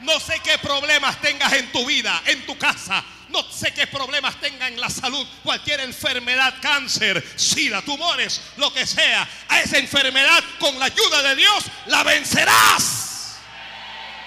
[0.00, 3.04] No sé qué problemas tengas en tu vida, en tu casa.
[3.28, 8.86] No sé qué problemas tengas en la salud, cualquier enfermedad, cáncer, sida, tumores, lo que
[8.86, 9.28] sea.
[9.48, 13.36] A esa enfermedad, con la ayuda de Dios, la vencerás.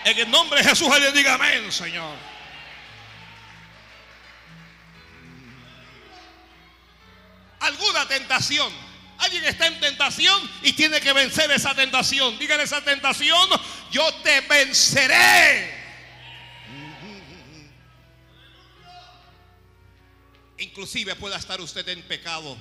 [0.06, 2.16] En el nombre de Jesús, alguien diga amén, Señor.
[7.60, 8.93] Alguna tentación
[9.24, 12.38] Alguien está en tentación y tiene que vencer esa tentación.
[12.38, 13.50] Dígale esa tentación,
[13.90, 15.82] yo te venceré.
[20.58, 22.58] Inclusive pueda estar usted en pecado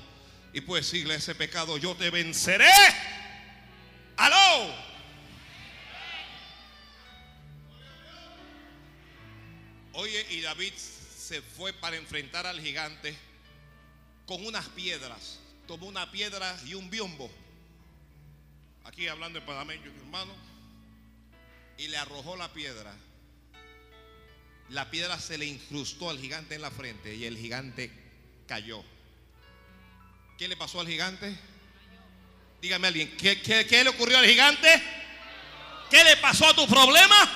[0.53, 2.71] y puede decirle ese pecado, yo te venceré.
[4.17, 4.73] Aló.
[9.95, 13.19] Oye, y David se fue para enfrentar al gigante
[14.27, 17.31] con unas piedras tomó una piedra y un biombo,
[18.85, 20.33] aquí hablando en panameño, hermano,
[21.79, 22.95] y le arrojó la piedra.
[24.69, 27.91] La piedra se le incrustó al gigante en la frente y el gigante
[28.47, 28.83] cayó.
[30.39, 31.37] ¿Qué le pasó al gigante?
[32.61, 34.83] Dígame alguien, ¿qué, qué le ocurrió al gigante?
[35.91, 37.31] ¿Qué le pasó a tu problema?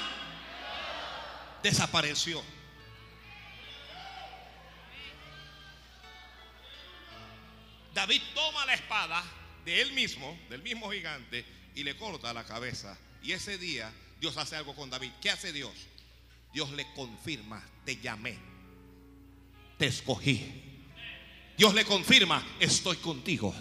[1.62, 2.42] Desapareció.
[7.96, 9.24] David toma la espada
[9.64, 12.94] de él mismo, del mismo gigante, y le corta la cabeza.
[13.22, 13.90] Y ese día
[14.20, 15.12] Dios hace algo con David.
[15.22, 15.72] ¿Qué hace Dios?
[16.52, 18.38] Dios le confirma, te llamé,
[19.78, 20.62] te escogí.
[21.56, 23.54] Dios le confirma, estoy contigo.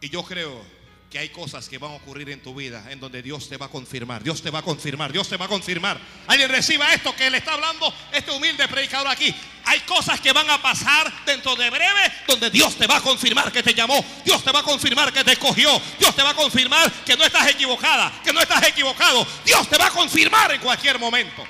[0.00, 0.64] Y yo creo
[1.10, 3.66] que hay cosas que van a ocurrir en tu vida en donde Dios te va
[3.66, 6.00] a confirmar, Dios te va a confirmar, Dios te va a confirmar.
[6.28, 9.34] Alguien reciba esto que le está hablando este humilde predicador aquí.
[9.72, 13.50] Hay cosas que van a pasar dentro de breve donde Dios te va a confirmar
[13.50, 16.34] que te llamó, Dios te va a confirmar que te escogió, Dios te va a
[16.34, 19.26] confirmar que no estás equivocada, que no estás equivocado.
[19.46, 21.42] Dios te va a confirmar en cualquier momento.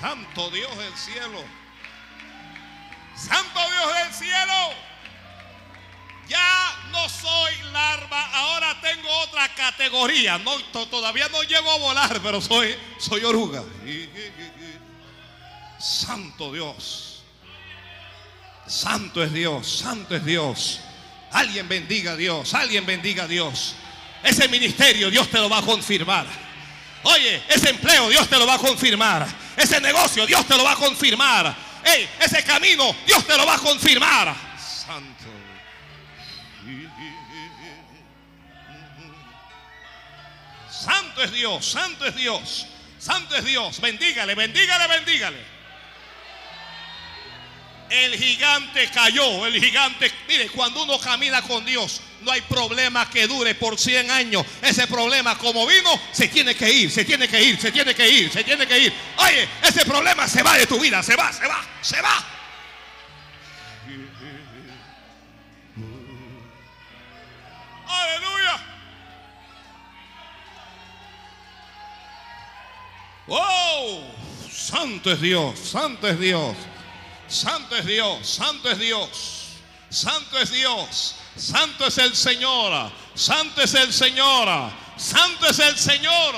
[0.00, 1.44] Santo Dios del cielo.
[3.14, 4.74] Santo Dios del cielo.
[6.28, 10.38] Ya no soy larva, ahora tengo otra categoría.
[10.38, 13.62] No, todavía no llego a volar, pero soy, soy oruga.
[15.80, 17.22] Santo Dios.
[18.66, 20.80] Santo es Dios, santo es Dios.
[21.32, 23.74] Alguien bendiga a Dios, alguien bendiga a Dios.
[24.22, 26.26] Ese ministerio Dios te lo va a confirmar.
[27.02, 29.26] Oye, ese empleo Dios te lo va a confirmar.
[29.56, 31.56] Ese negocio Dios te lo va a confirmar.
[32.20, 34.36] ese camino Dios te lo va a confirmar.
[34.58, 35.24] Santo.
[40.70, 42.66] Santo es Dios, santo es Dios,
[42.98, 43.80] santo es Dios.
[43.80, 45.59] Bendígale, bendígale, bendígale.
[47.90, 53.26] El gigante cayó, el gigante, mire, cuando uno camina con Dios, no hay problema que
[53.26, 54.46] dure por 100 años.
[54.62, 58.08] Ese problema como vino, se tiene que ir, se tiene que ir, se tiene que
[58.08, 58.92] ir, se tiene que ir.
[59.16, 62.24] Oye, ese problema se va de tu vida, se va, se va, se va.
[67.88, 68.60] Aleluya.
[73.26, 74.20] ¡Oh!
[74.48, 76.54] Santo es Dios, santo es Dios,
[77.30, 79.08] santo es Dios, santo es Dios,
[79.88, 86.34] santo es Dios, santo es el Señor, santo es el Señor, santo es el Señor.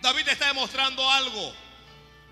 [0.00, 1.52] David está demostrando algo.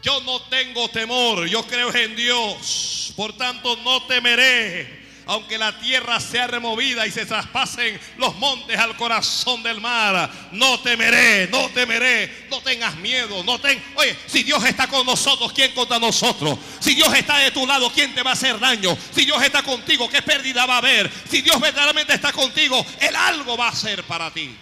[0.03, 3.12] Yo no tengo temor, yo creo en Dios.
[3.17, 5.06] Por tanto, no temeré.
[5.27, 10.79] Aunque la tierra sea removida y se traspasen los montes al corazón del mar, no
[10.81, 15.72] temeré, no temeré, no tengas miedo, no ten, oye, si Dios está con nosotros, ¿quién
[15.72, 16.57] contra nosotros?
[16.79, 18.97] Si Dios está de tu lado, ¿quién te va a hacer daño?
[19.12, 21.11] Si Dios está contigo, ¿qué pérdida va a haber?
[21.29, 24.57] Si Dios verdaderamente está contigo, Él algo va a hacer para ti.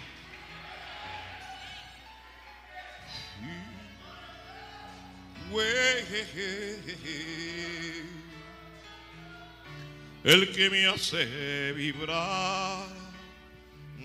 [10.25, 12.87] El que me hace vibrar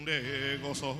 [0.04, 0.96] de gozo,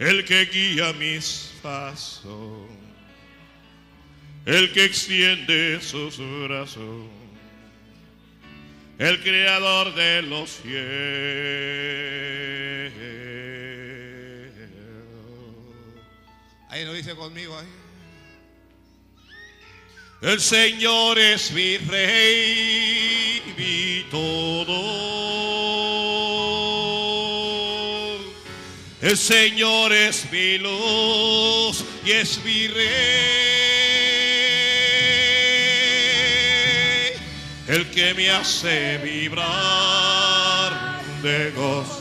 [0.00, 2.68] el que guía mis pasos,
[4.46, 7.06] el que extiende sus brazos,
[8.98, 11.70] el creador de los cielos
[16.68, 17.79] Ahí lo dice conmigo ahí.
[20.22, 25.00] El Señor es mi rey, mi todo.
[29.00, 32.84] El Señor es mi luz y es mi rey.
[37.68, 42.00] El que me hace vibrar de gozo.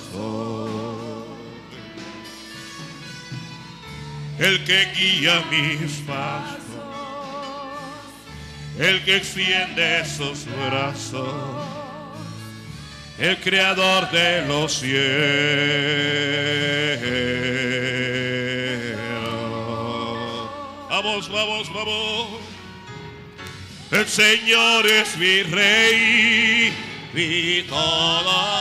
[4.40, 6.59] el que guía mis pasos,
[8.80, 11.34] el que extiende sus brazos,
[13.18, 15.00] el creador de los cielos.
[20.90, 22.40] Vamos, vamos, vamos.
[23.92, 26.74] El Señor es mi rey,
[27.14, 28.60] mi todo.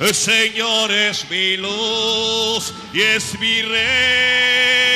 [0.00, 4.93] El Señor es mi luz y es mi rey.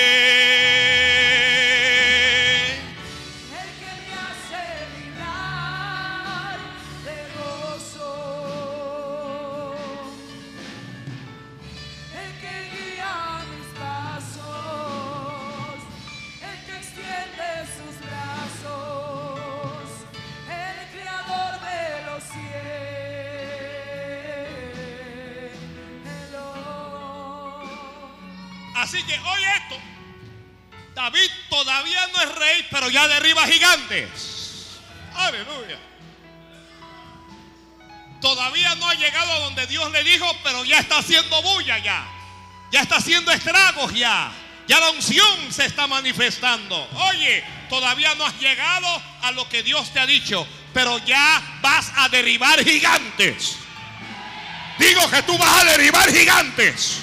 [28.89, 29.79] Así que oye esto.
[30.95, 34.79] David todavía no es rey, pero ya derriba gigantes.
[35.15, 35.79] Aleluya.
[38.23, 42.03] Todavía no ha llegado a donde Dios le dijo, pero ya está haciendo bulla ya.
[42.73, 44.33] Ya está haciendo estragos ya.
[44.67, 46.89] Ya la unción se está manifestando.
[47.11, 51.93] Oye, todavía no has llegado a lo que Dios te ha dicho, pero ya vas
[51.95, 53.59] a derribar gigantes.
[54.79, 57.03] Digo que tú vas a derribar gigantes.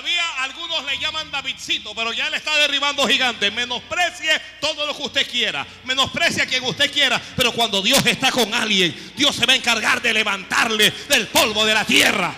[0.00, 3.52] Todavía algunos le llaman Davidcito, pero ya le está derribando gigantes.
[3.52, 5.66] Menosprecie todo lo que usted quiera.
[5.84, 7.20] Menosprecie a quien usted quiera.
[7.36, 11.66] Pero cuando Dios está con alguien, Dios se va a encargar de levantarle del polvo
[11.66, 12.34] de la tierra.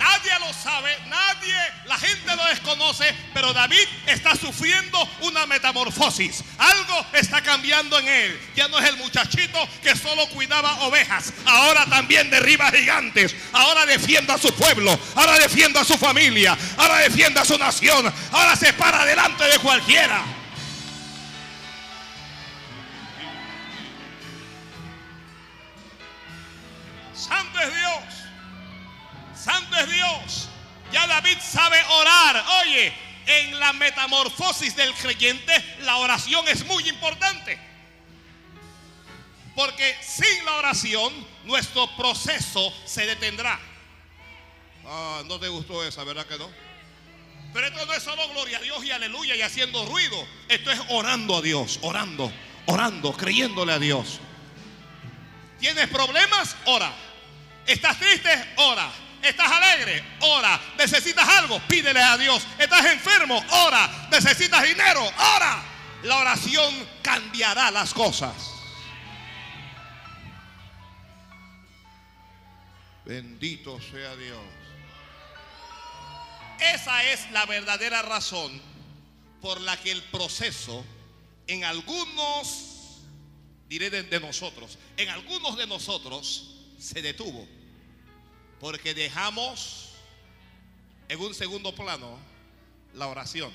[0.00, 6.42] Nadie lo sabe, nadie, la gente lo desconoce, pero David está sufriendo una metamorfosis.
[6.56, 8.40] Algo está cambiando en él.
[8.56, 14.32] Ya no es el muchachito que solo cuidaba ovejas, ahora también derriba gigantes, ahora defiende
[14.32, 18.72] a su pueblo, ahora defiende a su familia, ahora defiende a su nación, ahora se
[18.72, 20.24] para delante de cualquiera.
[27.12, 28.19] Santo es Dios.
[29.42, 30.48] Santo es Dios.
[30.92, 32.44] Ya David sabe orar.
[32.62, 32.92] Oye,
[33.26, 37.58] en la metamorfosis del creyente, la oración es muy importante.
[39.54, 43.58] Porque sin la oración, nuestro proceso se detendrá.
[44.86, 46.48] Ah, no te gustó esa, ¿verdad que no?
[47.52, 50.26] Pero esto no es solo gloria a Dios y aleluya y haciendo ruido.
[50.48, 52.32] Esto es orando a Dios, orando,
[52.66, 54.20] orando, creyéndole a Dios.
[55.58, 56.56] ¿Tienes problemas?
[56.66, 56.92] Ora.
[57.66, 58.30] ¿Estás triste?
[58.56, 58.90] Ora.
[59.22, 60.02] ¿Estás alegre?
[60.20, 60.60] Ora.
[60.78, 61.60] ¿Necesitas algo?
[61.68, 62.46] Pídele a Dios.
[62.58, 63.42] ¿Estás enfermo?
[63.66, 64.08] Ora.
[64.10, 65.02] ¿Necesitas dinero?
[65.36, 65.62] Ora.
[66.02, 68.34] La oración cambiará las cosas.
[73.04, 74.40] Bendito sea Dios.
[76.60, 78.60] Esa es la verdadera razón
[79.40, 80.84] por la que el proceso
[81.46, 83.00] en algunos,
[83.68, 87.48] diré de, de nosotros, en algunos de nosotros se detuvo.
[88.60, 89.94] Porque dejamos
[91.08, 92.18] en un segundo plano
[92.94, 93.52] la oración.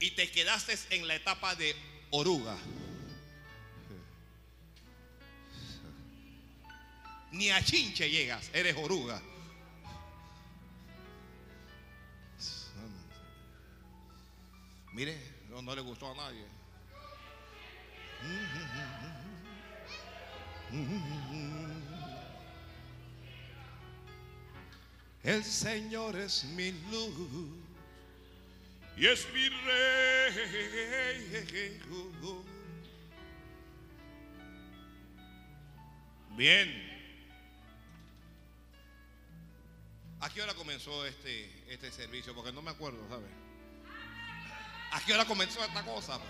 [0.00, 1.74] Y te quedaste en la etapa de
[2.10, 2.56] oruga.
[7.30, 9.22] Ni a chinche llegas, eres oruga.
[14.92, 15.18] Mire,
[15.48, 16.46] no, no le gustó a nadie.
[25.24, 27.14] El Señor es mi luz
[28.94, 30.34] y es mi rey.
[36.36, 36.94] Bien.
[40.20, 42.34] ¿A qué hora comenzó este, este servicio?
[42.34, 43.26] Porque no me acuerdo, ¿sabe?
[44.90, 46.20] ¿A qué hora comenzó esta cosa?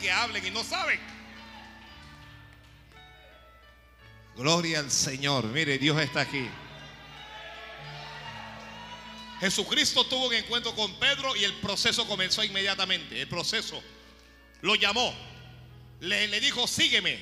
[0.00, 1.00] Que hablen y no saben.
[4.36, 5.44] Gloria al Señor.
[5.46, 6.48] Mire, Dios está aquí.
[9.40, 13.20] Jesucristo tuvo un encuentro con Pedro y el proceso comenzó inmediatamente.
[13.20, 13.82] El proceso
[14.62, 15.14] lo llamó.
[16.00, 17.18] Le dijo, sígueme.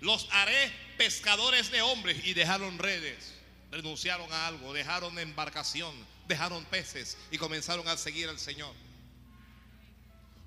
[0.00, 2.24] Los haré pescadores de hombres.
[2.24, 3.34] Y dejaron redes.
[3.70, 4.72] Renunciaron a algo.
[4.72, 5.94] Dejaron embarcación.
[6.26, 7.16] Dejaron peces.
[7.30, 8.74] Y comenzaron a seguir al Señor.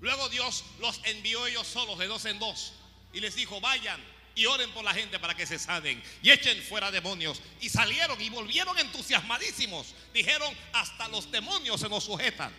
[0.02, 2.72] Luego Dios los envió ellos solos de dos en dos.
[3.12, 4.00] Y les dijo, vayan
[4.34, 7.40] y oren por la gente para que se sanen y echen fuera demonios.
[7.60, 9.94] Y salieron y volvieron entusiasmadísimos.
[10.12, 12.52] Dijeron, hasta los demonios se nos sujetan.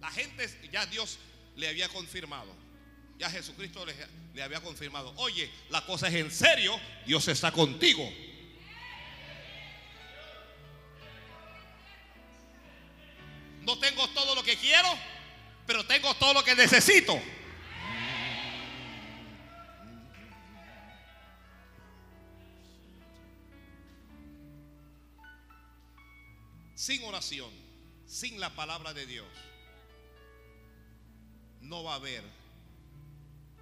[0.00, 1.18] La gente, ya Dios
[1.56, 2.50] le había confirmado.
[3.18, 3.94] Ya Jesucristo le,
[4.32, 5.12] le había confirmado.
[5.18, 6.80] Oye, la cosa es en serio.
[7.04, 8.10] Dios está contigo.
[13.70, 14.88] No tengo todo lo que quiero,
[15.64, 17.16] pero tengo todo lo que necesito.
[26.74, 27.48] Sin oración,
[28.08, 29.28] sin la palabra de Dios,
[31.60, 32.24] no va a haber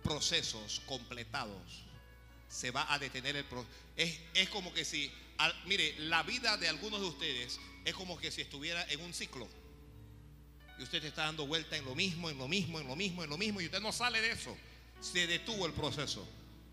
[0.03, 1.85] procesos completados.
[2.49, 3.71] Se va a detener el proceso.
[3.95, 5.13] Es, es, como que si,
[5.67, 9.47] mire, la vida de algunos de ustedes es como que si estuviera en un ciclo.
[10.79, 13.31] Y usted está dando vuelta en lo mismo, en lo mismo, en lo mismo, en
[13.31, 13.61] lo mismo.
[13.61, 14.57] Y usted no sale de eso.
[15.01, 16.27] Se detuvo el proceso.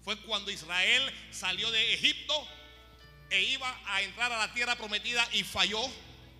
[0.03, 2.33] Fue cuando Israel salió de Egipto
[3.29, 5.81] e iba a entrar a la tierra prometida y falló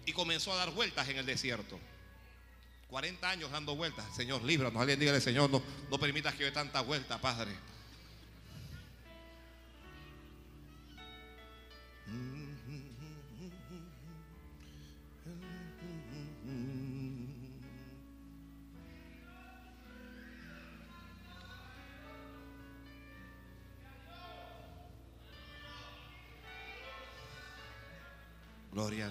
[0.06, 1.80] y comenzó a dar vueltas en el desierto.
[2.90, 4.06] 40 años dando vueltas.
[4.16, 4.80] Señor, líbranos.
[4.80, 7.52] Alguien dígale, Señor, no, no permitas que dé tanta vuelta, Padre.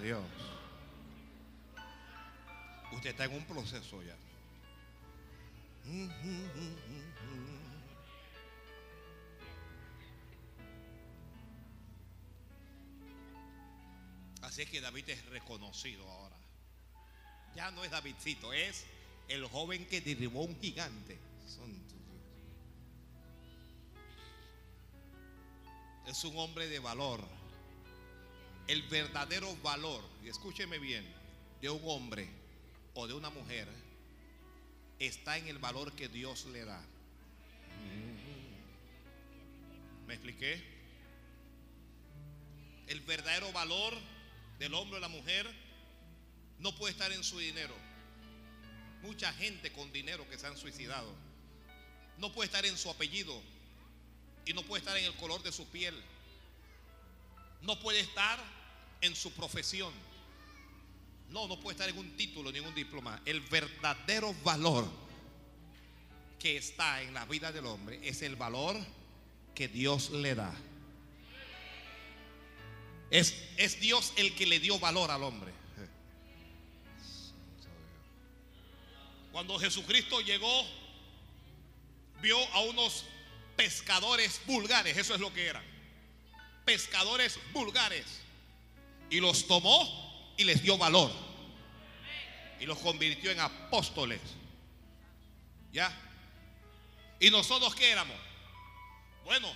[0.05, 0.23] Dios.
[2.91, 4.15] Usted está en un proceso ya.
[14.43, 16.37] Así es que David es reconocido ahora.
[17.55, 18.85] Ya no es Davidcito, es
[19.27, 21.17] el joven que derribó un gigante.
[26.05, 27.34] Es un hombre de valor.
[28.67, 31.05] El verdadero valor, y escúcheme bien,
[31.61, 32.27] de un hombre
[32.95, 33.67] o de una mujer
[34.97, 36.81] está en el valor que Dios le da.
[40.07, 40.63] ¿Me expliqué?
[42.87, 43.95] El verdadero valor
[44.57, 45.47] del hombre o la mujer
[46.59, 47.75] no puede estar en su dinero.
[49.01, 51.13] Mucha gente con dinero que se han suicidado.
[52.17, 53.39] No puede estar en su apellido
[54.45, 55.95] y no puede estar en el color de su piel.
[57.61, 58.54] No puede estar
[59.05, 59.93] en su profesión.
[61.29, 63.21] No, no puede estar en un título ni en un diploma.
[63.25, 64.89] El verdadero valor
[66.39, 68.77] que está en la vida del hombre es el valor
[69.53, 70.53] que Dios le da.
[73.09, 75.51] Es, es Dios el que le dio valor al hombre.
[79.31, 80.65] Cuando Jesucristo llegó,
[82.21, 83.05] vio a unos
[83.57, 85.63] pescadores vulgares, eso es lo que eran.
[86.63, 88.24] Pescadores vulgares.
[89.09, 91.11] Y los tomó y les dio valor.
[92.59, 94.21] Y los convirtió en apóstoles.
[95.71, 95.93] ¿Ya?
[97.19, 98.17] ¿Y nosotros qué éramos?
[99.25, 99.51] Bueno,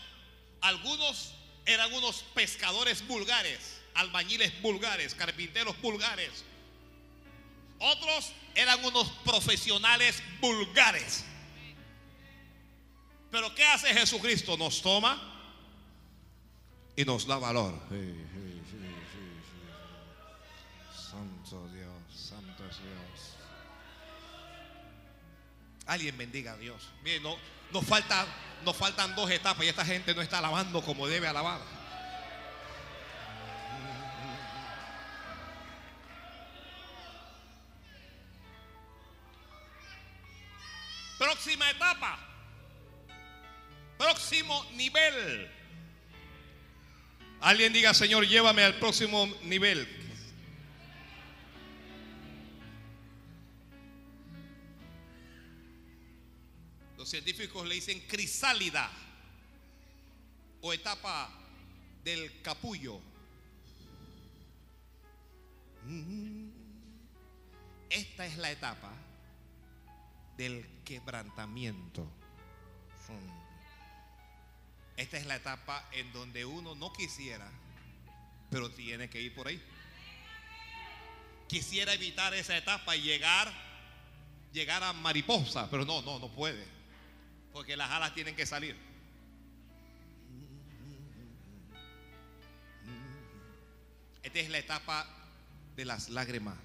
[0.61, 1.33] algunos
[1.65, 6.43] eran unos pescadores vulgares, albañiles vulgares, carpinteros vulgares.
[7.79, 11.23] Otros eran unos profesionales vulgares.
[13.31, 14.57] Pero ¿qué hace Jesucristo?
[14.57, 15.21] Nos toma
[16.95, 17.79] y nos da valor.
[17.89, 18.28] Santo
[22.79, 23.35] Dios.
[25.85, 26.89] Alguien bendiga a Dios.
[27.03, 27.37] Miren, no,
[27.71, 28.25] nos, falta,
[28.63, 31.61] nos faltan dos etapas y esta gente no está alabando como debe alabar.
[41.17, 42.17] Próxima etapa.
[43.97, 45.51] Próximo nivel.
[47.41, 49.98] Alguien diga, Señor, llévame al próximo nivel.
[57.39, 58.91] Le dicen crisálida
[60.61, 61.31] o etapa
[62.03, 62.99] del capullo.
[67.89, 68.91] Esta es la etapa
[70.35, 72.11] del quebrantamiento.
[74.97, 77.49] Esta es la etapa en donde uno no quisiera,
[78.49, 79.63] pero tiene que ir por ahí.
[81.47, 83.49] Quisiera evitar esa etapa y llegar,
[84.51, 86.78] llegar a mariposa, pero no, no, no puede,
[87.59, 88.73] porque las alas tienen que salir.
[94.23, 95.05] Esta es la etapa
[95.75, 96.57] de las lágrimas.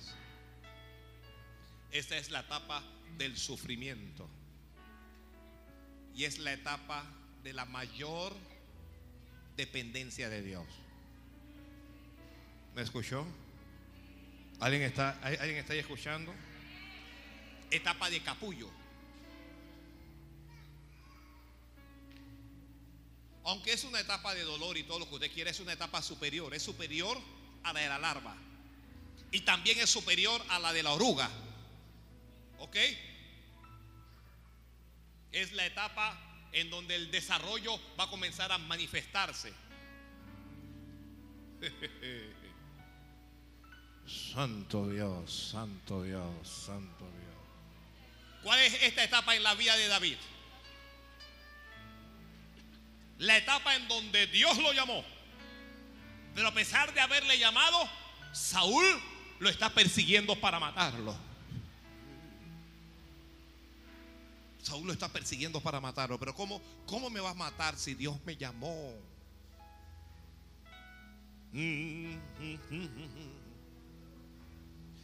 [1.91, 2.81] Esta es la etapa
[3.19, 4.31] del sufrimiento.
[6.15, 7.05] Y es la etapa
[7.43, 8.33] de la mayor
[9.57, 10.69] dependencia de Dios.
[12.77, 13.27] ¿Me escuchó?
[14.61, 16.33] ¿Alguien está, ¿Alguien está ahí escuchando?
[17.73, 18.84] Etapa de capullo.
[23.45, 26.01] Aunque es una etapa de dolor y todo lo que usted quiere, es una etapa
[26.01, 26.55] superior.
[26.55, 27.21] Es superior
[27.63, 28.35] a la de la larva.
[29.31, 31.31] Y también es superior a la de la oruga.
[32.59, 32.77] ¿Ok?
[35.33, 36.19] Es la etapa
[36.53, 39.53] en donde el desarrollo va a comenzar a manifestarse.
[44.07, 47.35] Santo Dios, Santo Dios, Santo Dios.
[48.43, 50.17] ¿Cuál es esta etapa en la vida de David?
[53.19, 55.05] La etapa en donde Dios lo llamó.
[56.35, 57.89] Pero a pesar de haberle llamado,
[58.33, 58.85] Saúl
[59.39, 61.17] lo está persiguiendo para matarlo.
[64.63, 66.19] Saúl lo está persiguiendo para matarlo.
[66.19, 68.95] Pero ¿cómo, ¿cómo me va a matar si Dios me llamó?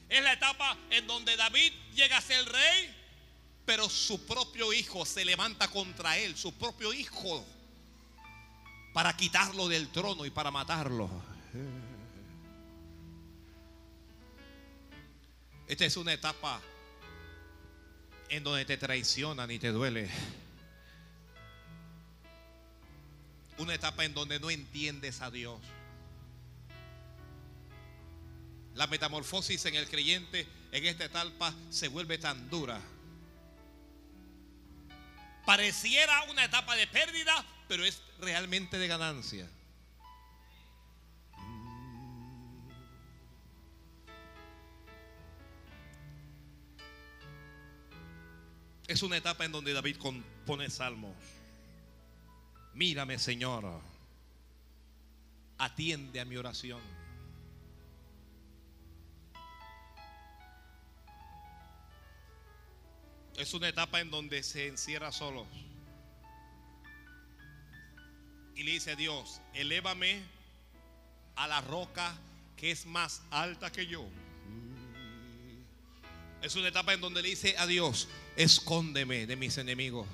[0.08, 2.96] Es la etapa en donde David llega a ser rey,
[3.64, 7.46] pero su propio hijo se levanta contra él, su propio hijo,
[8.92, 11.08] para quitarlo del trono y para matarlo.
[15.68, 16.60] Esta es una etapa
[18.28, 20.10] en donde te traicionan y te duele.
[23.58, 25.60] Una etapa en donde no entiendes a Dios.
[28.74, 32.80] La metamorfosis en el creyente en esta etapa se vuelve tan dura.
[35.44, 39.48] Pareciera una etapa de pérdida, pero es realmente de ganancia.
[48.88, 51.14] Es una etapa en donde David compone salmos.
[52.74, 53.80] Mírame, Señor.
[55.56, 56.80] Atiende a mi oración.
[63.36, 65.46] Es una etapa en donde se encierra solo.
[68.60, 70.20] Y le dice a Dios, elévame
[71.34, 72.14] a la roca
[72.58, 74.06] que es más alta que yo.
[76.42, 78.06] Es una etapa en donde le dice a Dios,
[78.36, 80.06] escóndeme de mis enemigos.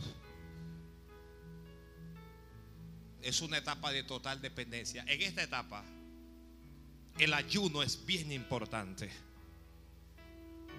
[3.21, 5.05] Es una etapa de total dependencia.
[5.09, 5.83] En esta etapa,
[7.19, 9.11] el ayuno es bien importante.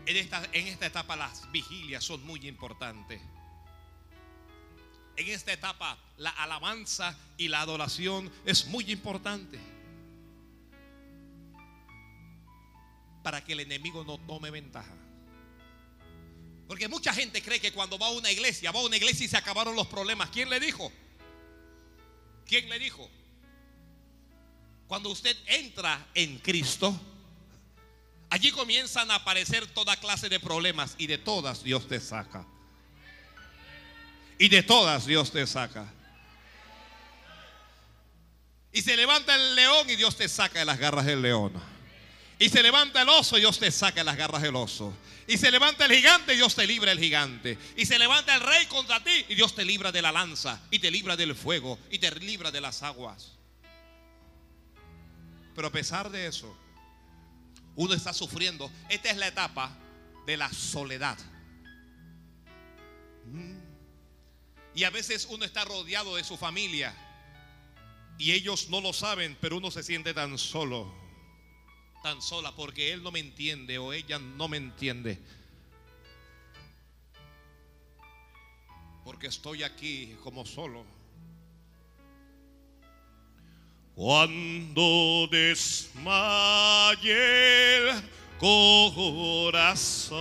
[0.06, 3.22] En esta, en esta etapa las vigilias son muy importantes.
[5.18, 9.60] En esta etapa la alabanza y la adoración es muy importante.
[13.24, 14.94] Para que el enemigo no tome ventaja.
[16.68, 19.30] Porque mucha gente cree que cuando va a una iglesia, va a una iglesia y
[19.30, 20.30] se acabaron los problemas.
[20.30, 20.92] ¿Quién le dijo?
[22.46, 23.10] ¿Quién le dijo?
[24.88, 26.98] Cuando usted entra en Cristo,
[28.30, 32.46] allí comienzan a aparecer toda clase de problemas y de todas Dios te saca.
[34.40, 35.92] Y de todas Dios te saca.
[38.72, 41.54] Y se levanta el león y Dios te saca de las garras del león.
[42.40, 44.96] Y se levanta el oso y Dios te saca de las garras del oso.
[45.26, 47.58] Y se levanta el gigante y Dios te libra el gigante.
[47.76, 50.62] Y se levanta el rey contra ti y Dios te libra de la lanza.
[50.70, 51.80] Y te libra del fuego.
[51.90, 53.32] Y te libra de las aguas.
[55.56, 56.56] Pero a pesar de eso,
[57.76, 58.72] uno está sufriendo.
[58.90, 59.76] Esta es la etapa
[60.28, 61.18] de la soledad.
[64.78, 66.96] Y a veces uno está rodeado de su familia.
[68.18, 71.08] Y ellos no lo saben, pero uno se siente tan solo
[72.08, 75.20] tan sola porque él no me entiende o ella no me entiende.
[79.04, 80.86] Porque estoy aquí como solo.
[83.96, 87.12] Cuando desmaye
[87.78, 88.04] el
[88.40, 90.18] corazón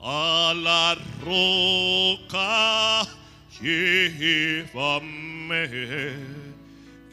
[0.00, 3.02] a la roca
[3.60, 5.08] llévame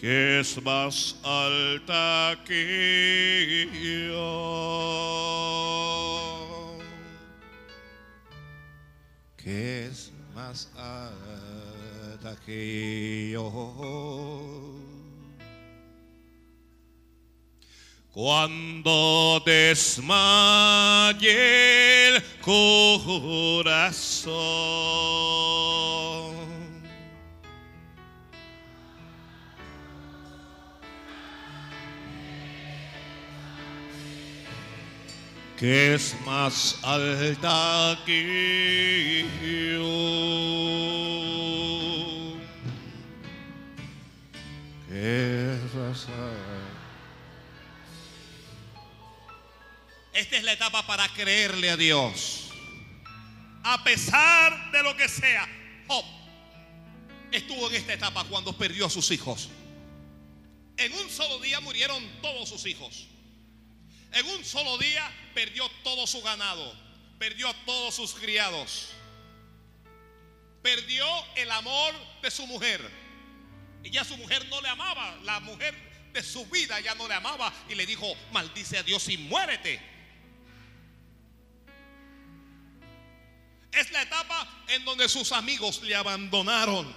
[0.06, 3.68] que es más alta que
[4.08, 4.22] yo.
[9.36, 14.55] Que es más alta que yo.
[18.16, 20.07] Cuando desmaye
[22.16, 23.76] el corazón
[35.57, 40.16] que es más alta que yo.
[50.16, 52.45] Esta es la etapa para creerle a Dios.
[53.66, 55.45] A pesar de lo que sea,
[55.88, 56.05] Job
[57.34, 59.49] estuvo en esta etapa cuando perdió a sus hijos.
[60.78, 63.07] En un solo día murieron todos sus hijos.
[64.13, 66.74] En un solo día perdió todo su ganado,
[67.20, 68.91] perdió a todos sus criados,
[70.61, 71.05] perdió
[71.36, 72.80] el amor de su mujer.
[73.84, 75.76] Y ya su mujer no le amaba, la mujer
[76.13, 79.95] de su vida ya no le amaba y le dijo, maldice a Dios y muérete.
[83.76, 86.94] Es la etapa en donde sus amigos le abandonaron,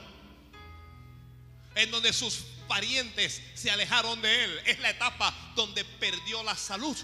[1.74, 4.60] en donde sus parientes se alejaron de él.
[4.64, 6.96] Es la etapa donde perdió la salud.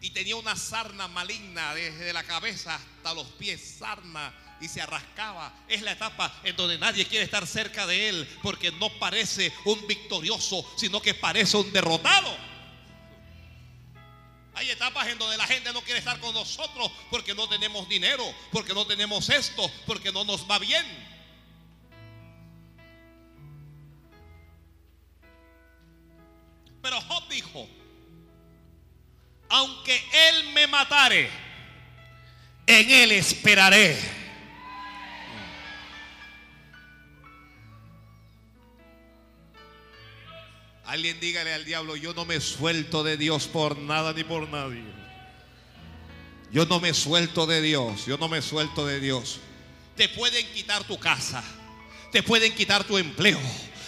[0.00, 5.52] Y tenía una sarna maligna desde la cabeza hasta los pies, sarna y se arrascaba.
[5.68, 9.86] Es la etapa en donde nadie quiere estar cerca de él porque no parece un
[9.86, 12.34] victorioso, sino que parece un derrotado.
[14.90, 18.74] Etapas en donde la gente no quiere estar con nosotros porque no tenemos dinero, porque
[18.74, 20.84] no tenemos esto, porque no nos va bien.
[26.82, 27.68] Pero Job dijo,
[29.48, 31.30] aunque él me matare,
[32.66, 34.19] en él esperaré.
[40.90, 44.82] Alguien dígale al diablo, yo no me suelto de Dios por nada ni por nadie.
[46.50, 49.38] Yo no me suelto de Dios, yo no me suelto de Dios.
[49.96, 51.44] Te pueden quitar tu casa,
[52.10, 53.38] te pueden quitar tu empleo,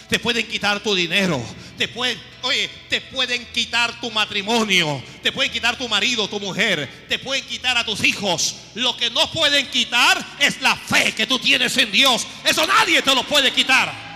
[0.07, 1.43] te pueden quitar tu dinero,
[1.77, 7.05] te pueden, oye, te pueden quitar tu matrimonio, te pueden quitar tu marido, tu mujer,
[7.09, 8.55] te pueden quitar a tus hijos.
[8.75, 12.25] Lo que no pueden quitar es la fe que tú tienes en Dios.
[12.45, 14.12] Eso nadie te lo puede quitar.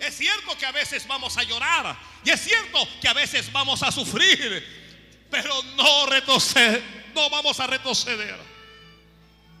[0.00, 3.82] Es cierto que a veces vamos a llorar y es cierto que a veces vamos
[3.82, 6.82] a sufrir, pero no retroceder,
[7.14, 8.38] no vamos a retroceder.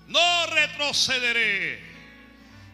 [0.06, 1.80] No retrocederé,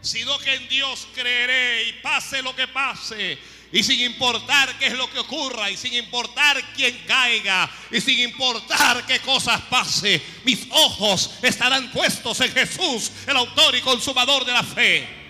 [0.00, 3.38] sino que en Dios creeré y pase lo que pase.
[3.72, 8.20] Y sin importar qué es lo que ocurra, y sin importar quién caiga, y sin
[8.20, 14.52] importar qué cosas pase, mis ojos estarán puestos en Jesús, el autor y consumador de
[14.52, 15.25] la fe.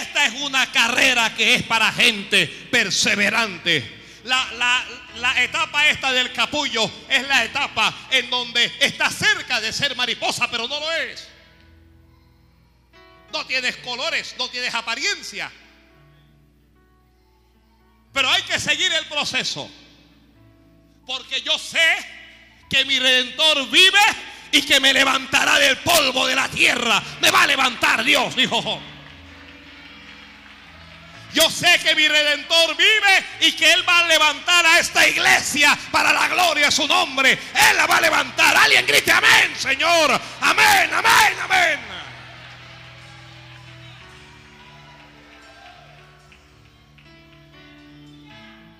[0.00, 4.00] Esta es una carrera que es para gente perseverante.
[4.24, 10.50] La, etapa esta del capullo es la etapa en donde está cerca de ser mariposa,
[10.50, 11.28] pero no lo es.
[13.32, 15.50] No tienes colores, no tienes apariencia.
[18.12, 19.70] Pero hay que seguir el proceso.
[21.06, 21.96] Porque yo sé
[22.70, 24.00] que mi redentor vive
[24.52, 27.02] y que me levantará del polvo de la tierra.
[27.20, 28.91] Me va a levantar Dios, dijo Job.
[31.32, 35.78] Yo sé que mi redentor vive y que Él va a levantar a esta iglesia
[35.90, 37.32] para la gloria de su nombre.
[37.32, 38.56] Él la va a levantar.
[38.56, 40.20] Alguien grite amén, Señor.
[40.40, 41.80] Amén, amén, amén.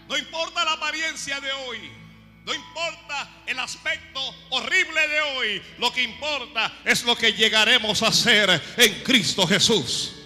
[0.09, 1.90] No importa la apariencia de hoy.
[2.44, 5.62] No importa el aspecto horrible de hoy.
[5.78, 10.22] Lo que importa es lo que llegaremos a hacer en Cristo Jesús.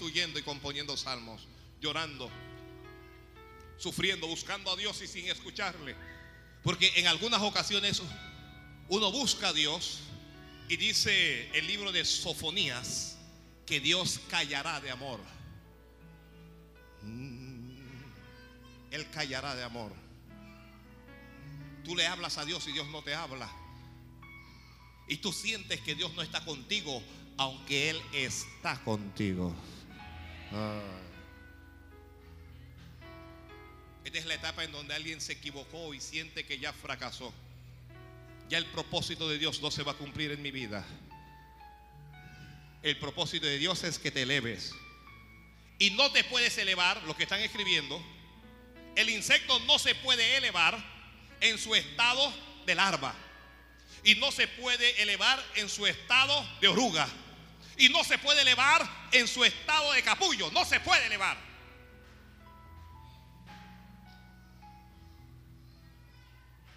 [0.00, 1.48] Huyendo y componiendo salmos,
[1.80, 2.30] llorando,
[3.78, 5.96] sufriendo, buscando a Dios y sin escucharle.
[6.62, 8.02] Porque en algunas ocasiones
[8.88, 10.00] uno busca a Dios
[10.68, 13.16] y dice el libro de Sofonías
[13.64, 15.20] que Dios callará de amor.
[17.02, 17.70] Mm,
[18.90, 19.92] él callará de amor.
[21.84, 23.50] Tú le hablas a Dios y Dios no te habla.
[25.08, 27.02] Y tú sientes que Dios no está contigo
[27.38, 29.54] aunque Él está contigo.
[34.04, 37.32] Esta es la etapa en donde alguien se equivocó y siente que ya fracasó.
[38.48, 40.84] Ya el propósito de Dios no se va a cumplir en mi vida.
[42.82, 44.72] El propósito de Dios es que te eleves.
[45.78, 48.02] Y no te puedes elevar, lo que están escribiendo,
[48.96, 50.82] el insecto no se puede elevar
[51.40, 52.32] en su estado
[52.64, 53.14] de larva.
[54.02, 57.08] Y no se puede elevar en su estado de oruga
[57.78, 60.50] y no se puede elevar en su estado de capullo.
[60.50, 61.38] No se puede elevar.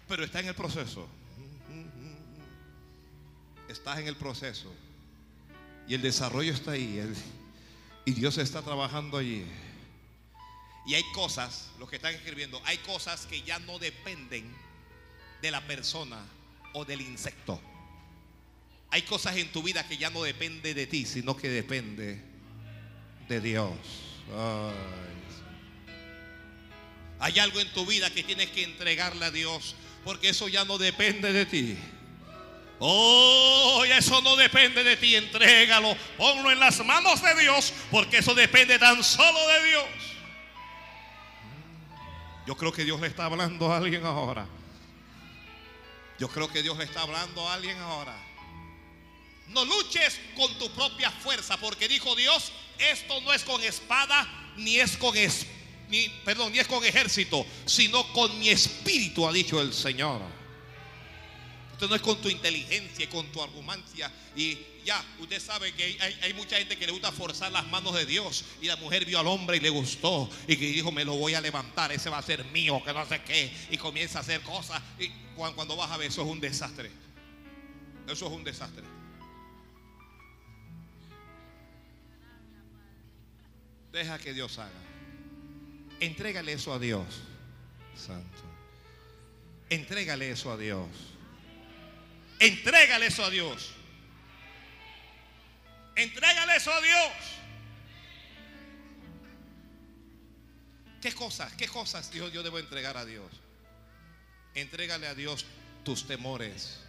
[0.08, 1.08] Pero está en el proceso.
[3.68, 4.72] Estás en el proceso.
[5.88, 7.02] Y el desarrollo está ahí.
[8.04, 9.44] y Dios está trabajando allí.
[10.86, 14.54] Y hay cosas, los que están escribiendo, hay cosas que ya no dependen
[15.40, 16.24] de la persona
[16.74, 17.60] o del insecto.
[18.92, 22.20] Hay cosas en tu vida que ya no depende de ti, sino que depende
[23.26, 23.72] de Dios.
[27.18, 30.76] Hay algo en tu vida que tienes que entregarle a Dios, porque eso ya no
[30.76, 31.78] depende de ti.
[32.80, 38.34] Oh, eso no depende de ti, entrégalo, ponlo en las manos de Dios, porque eso
[38.34, 39.84] depende tan solo de Dios.
[42.46, 44.46] Yo creo que Dios le está hablando a alguien ahora.
[46.18, 48.31] Yo creo que Dios le está hablando a alguien ahora.
[49.48, 54.78] No luches con tu propia fuerza, porque dijo Dios, esto no es con espada ni
[54.78, 55.16] es con
[55.92, 60.22] ni, perdón, ni es con ejército, sino con mi espíritu, ha dicho el Señor.
[61.72, 64.10] Esto no es con tu inteligencia con tu argumancia.
[64.34, 64.56] Y
[64.86, 68.06] ya, usted sabe que hay, hay, mucha gente que le gusta forzar las manos de
[68.06, 68.44] Dios.
[68.62, 70.30] Y la mujer vio al hombre y le gustó.
[70.48, 73.06] Y que dijo, me lo voy a levantar, ese va a ser mío, que no
[73.06, 73.52] sé qué.
[73.70, 74.80] Y comienza a hacer cosas.
[74.98, 76.90] Y cuando, cuando vas a ver, eso es un desastre.
[78.06, 79.01] Eso es un desastre.
[83.92, 84.70] Deja que Dios haga.
[86.00, 87.06] Entrégale eso a Dios.
[87.94, 88.42] Santo.
[89.68, 90.88] Entrégale eso a Dios.
[92.40, 93.72] Entrégale eso a Dios.
[95.94, 97.12] Entrégale eso a Dios.
[101.02, 101.52] ¿Qué cosas?
[101.54, 103.30] ¿Qué cosas yo, yo debo entregar a Dios?
[104.54, 105.44] Entrégale a Dios
[105.84, 106.80] tus temores.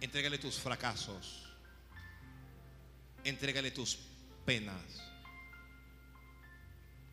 [0.00, 1.46] Entrégale tus fracasos.
[3.24, 3.98] Entrégale tus
[4.46, 5.01] penas.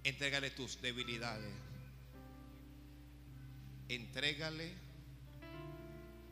[0.03, 1.53] Entrégale tus debilidades.
[3.88, 4.73] Entrégale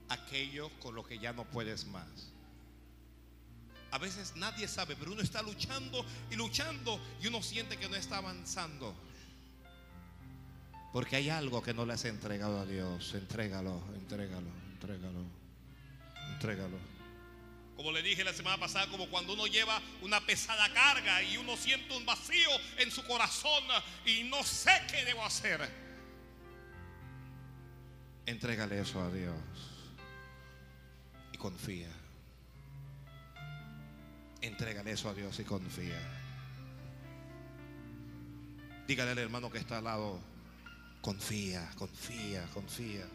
[0.10, 2.34] aquello con lo que ya no puedes más.
[3.92, 7.96] A veces nadie sabe, pero uno está luchando y luchando y uno siente que no
[7.96, 8.96] está avanzando.
[10.94, 13.14] Porque hay algo que no le has entregado a Dios.
[13.14, 15.24] Entrégalo, entrégalo, entrégalo,
[16.34, 16.97] entrégalo.
[17.78, 21.56] Como le dije la semana pasada, como cuando uno lleva una pesada carga y uno
[21.56, 22.50] siente un vacío
[22.80, 23.64] en su corazón
[24.04, 25.62] y no sé qué debo hacer.
[28.26, 29.38] Entrégale eso a Dios
[31.32, 31.88] y confía.
[34.42, 36.02] Entrégale eso a Dios y confía.
[38.88, 40.20] Dígale al hermano que está al lado,
[41.02, 43.06] confía, confía, confía.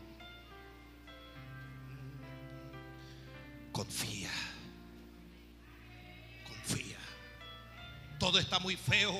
[3.73, 4.31] Confía.
[8.19, 9.13] Todo está muy feo.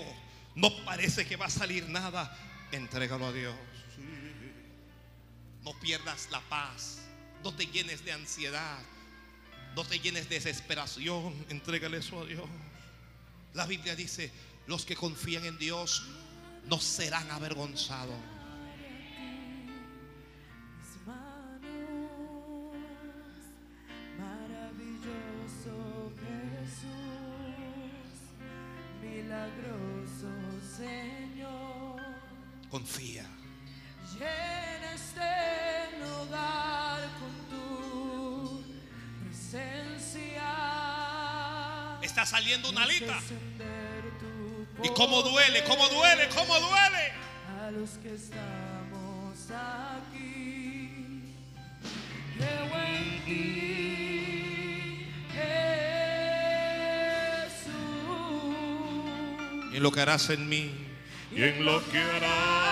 [0.55, 2.37] No parece que va a salir nada.
[2.71, 3.55] Entrégalo a Dios.
[5.65, 6.99] No pierdas la paz.
[7.43, 8.79] No te llenes de ansiedad.
[9.75, 11.35] No te llenes de desesperación.
[11.49, 12.49] Entrégale eso a Dios.
[13.55, 14.31] La Biblia dice,
[14.67, 16.05] los que confían en Dios
[16.67, 18.17] no serán avergonzados.
[32.73, 33.29] Confía.
[34.15, 35.21] Llena este
[36.07, 38.65] hogar con tu
[39.27, 40.51] presencia.
[42.01, 43.21] Está saliendo una alita.
[44.83, 47.13] Y cómo duele, cómo duele, cómo duele.
[47.61, 51.25] A los que estamos aquí.
[52.39, 55.09] Creo en ti,
[57.45, 57.75] Jesús.
[59.75, 60.82] Y lo que harás en mí
[61.35, 62.72] y en lo que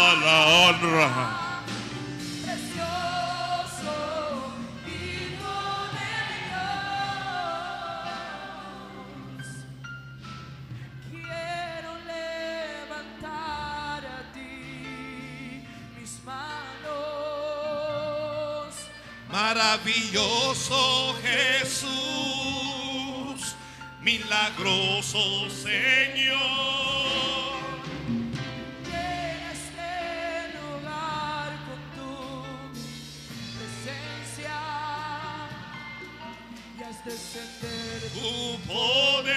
[20.11, 21.87] Maravilloso Jesús,
[24.01, 26.39] milagroso Señor.
[28.83, 29.89] Llena este
[30.67, 32.11] hogar con tu
[33.55, 34.57] presencia
[36.77, 38.33] y haz descender Tu
[38.67, 39.31] poder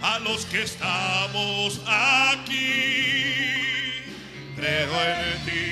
[0.00, 2.62] a los que estamos aquí.
[4.54, 5.71] Creo en ti.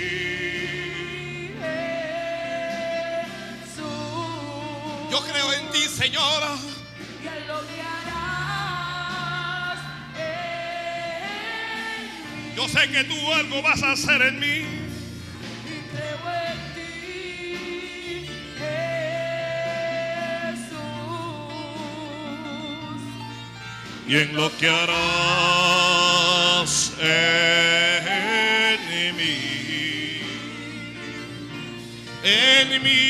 [5.31, 6.57] creo en ti, Señora.
[7.23, 9.79] Que lo que harás
[10.17, 11.31] en mí.
[12.57, 14.65] Yo sé que tú algo vas a hacer en mí.
[15.93, 18.29] Creo en ti,
[20.41, 20.81] Jesús.
[24.09, 24.91] Y en lo que harás
[27.01, 29.39] en mí.
[32.23, 33.10] En mí.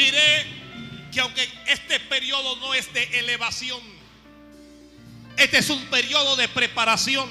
[0.00, 0.46] Diré
[1.12, 3.82] que aunque este periodo no es de elevación,
[5.36, 7.28] este es un periodo de preparación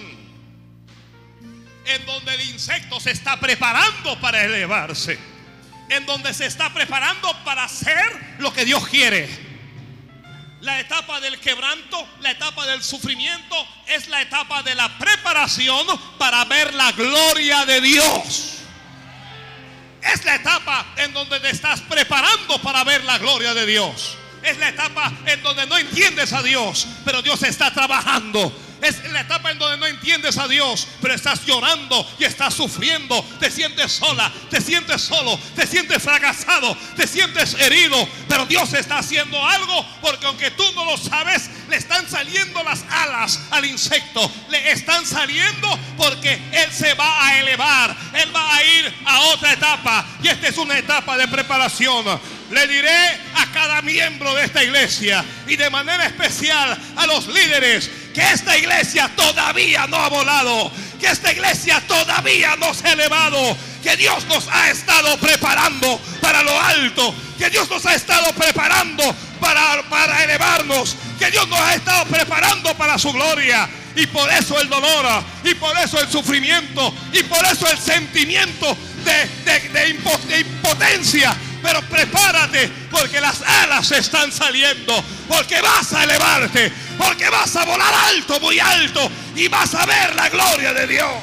[1.85, 5.17] en donde el insecto se está preparando para elevarse,
[5.89, 9.27] en donde se está preparando para hacer lo que Dios quiere.
[10.61, 13.55] La etapa del quebranto, la etapa del sufrimiento,
[13.87, 15.87] es la etapa de la preparación
[16.19, 18.58] para ver la gloria de Dios.
[20.01, 24.17] Es la etapa en donde te estás preparando para ver la gloria de Dios.
[24.41, 28.53] Es la etapa en donde no entiendes a Dios, pero Dios está trabajando.
[28.81, 33.21] Es la etapa en donde no entiendes a Dios, pero estás llorando y estás sufriendo.
[33.39, 38.07] Te sientes sola, te sientes solo, te sientes fracasado, te sientes herido.
[38.27, 42.83] Pero Dios está haciendo algo porque aunque tú no lo sabes, le están saliendo las
[42.89, 44.31] alas al insecto.
[44.49, 47.95] Le están saliendo porque Él se va a elevar.
[48.13, 50.05] Él va a ir a otra etapa.
[50.23, 52.38] Y esta es una etapa de preparación.
[52.51, 52.97] Le diré
[53.35, 58.57] a cada miembro de esta iglesia y de manera especial a los líderes que esta
[58.57, 64.25] iglesia todavía no ha volado, que esta iglesia todavía no se ha elevado, que Dios
[64.25, 70.23] nos ha estado preparando para lo alto, que Dios nos ha estado preparando para, para
[70.23, 73.69] elevarnos, que Dios nos ha estado preparando para su gloria.
[73.95, 75.05] Y por eso el dolor,
[75.43, 80.39] y por eso el sufrimiento, y por eso el sentimiento de, de- de impo- de
[80.39, 81.35] impotencia.
[81.61, 87.93] Pero prepárate porque las alas están saliendo, porque vas a elevarte, porque vas a volar
[87.93, 91.13] alto, muy alto, y vas a ver la gloria de Dios.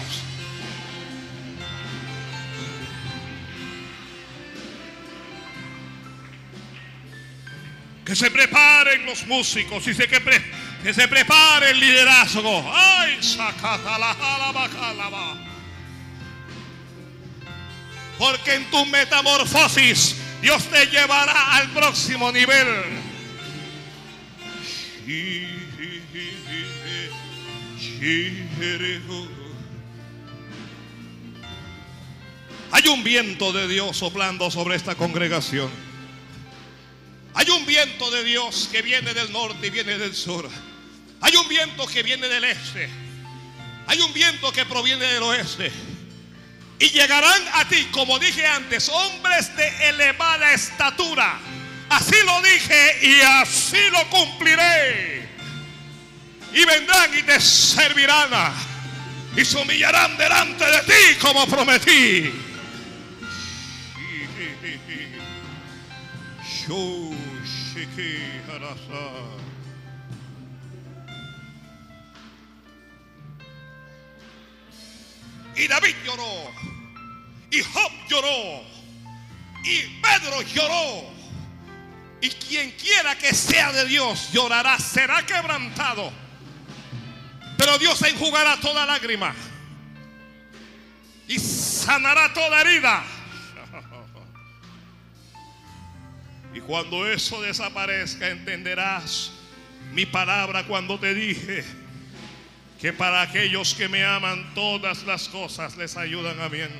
[8.04, 12.72] Que se preparen los músicos y que, se prepare el liderazgo.
[12.72, 13.18] Ay.
[18.16, 22.66] Porque en tu metamorfosis Dios te llevará al próximo nivel.
[32.72, 35.70] Hay un viento de Dios soplando sobre esta congregación.
[37.34, 40.48] Hay un viento de Dios que viene del norte y viene del sur.
[41.20, 42.88] Hay un viento que viene del este.
[43.86, 45.70] Hay un viento que proviene del oeste.
[46.78, 51.38] Y llegarán a ti, como dije antes, hombres de elevada estatura.
[51.88, 55.28] Así lo dije y así lo cumpliré.
[56.52, 58.30] Y vendrán y te servirán.
[59.36, 62.32] Y se humillarán delante de ti como prometí.
[66.44, 67.16] Shu
[75.56, 76.52] Y David lloró.
[77.50, 78.62] Y Job lloró.
[79.64, 81.10] Y Pedro lloró.
[82.20, 86.12] Y quien quiera que sea de Dios llorará, será quebrantado.
[87.56, 89.34] Pero Dios enjugará toda lágrima.
[91.26, 93.02] Y sanará toda herida.
[96.54, 99.32] Y cuando eso desaparezca, entenderás
[99.92, 101.64] mi palabra cuando te dije
[102.80, 106.70] que para aquellos que me aman todas las cosas les ayudan a bien.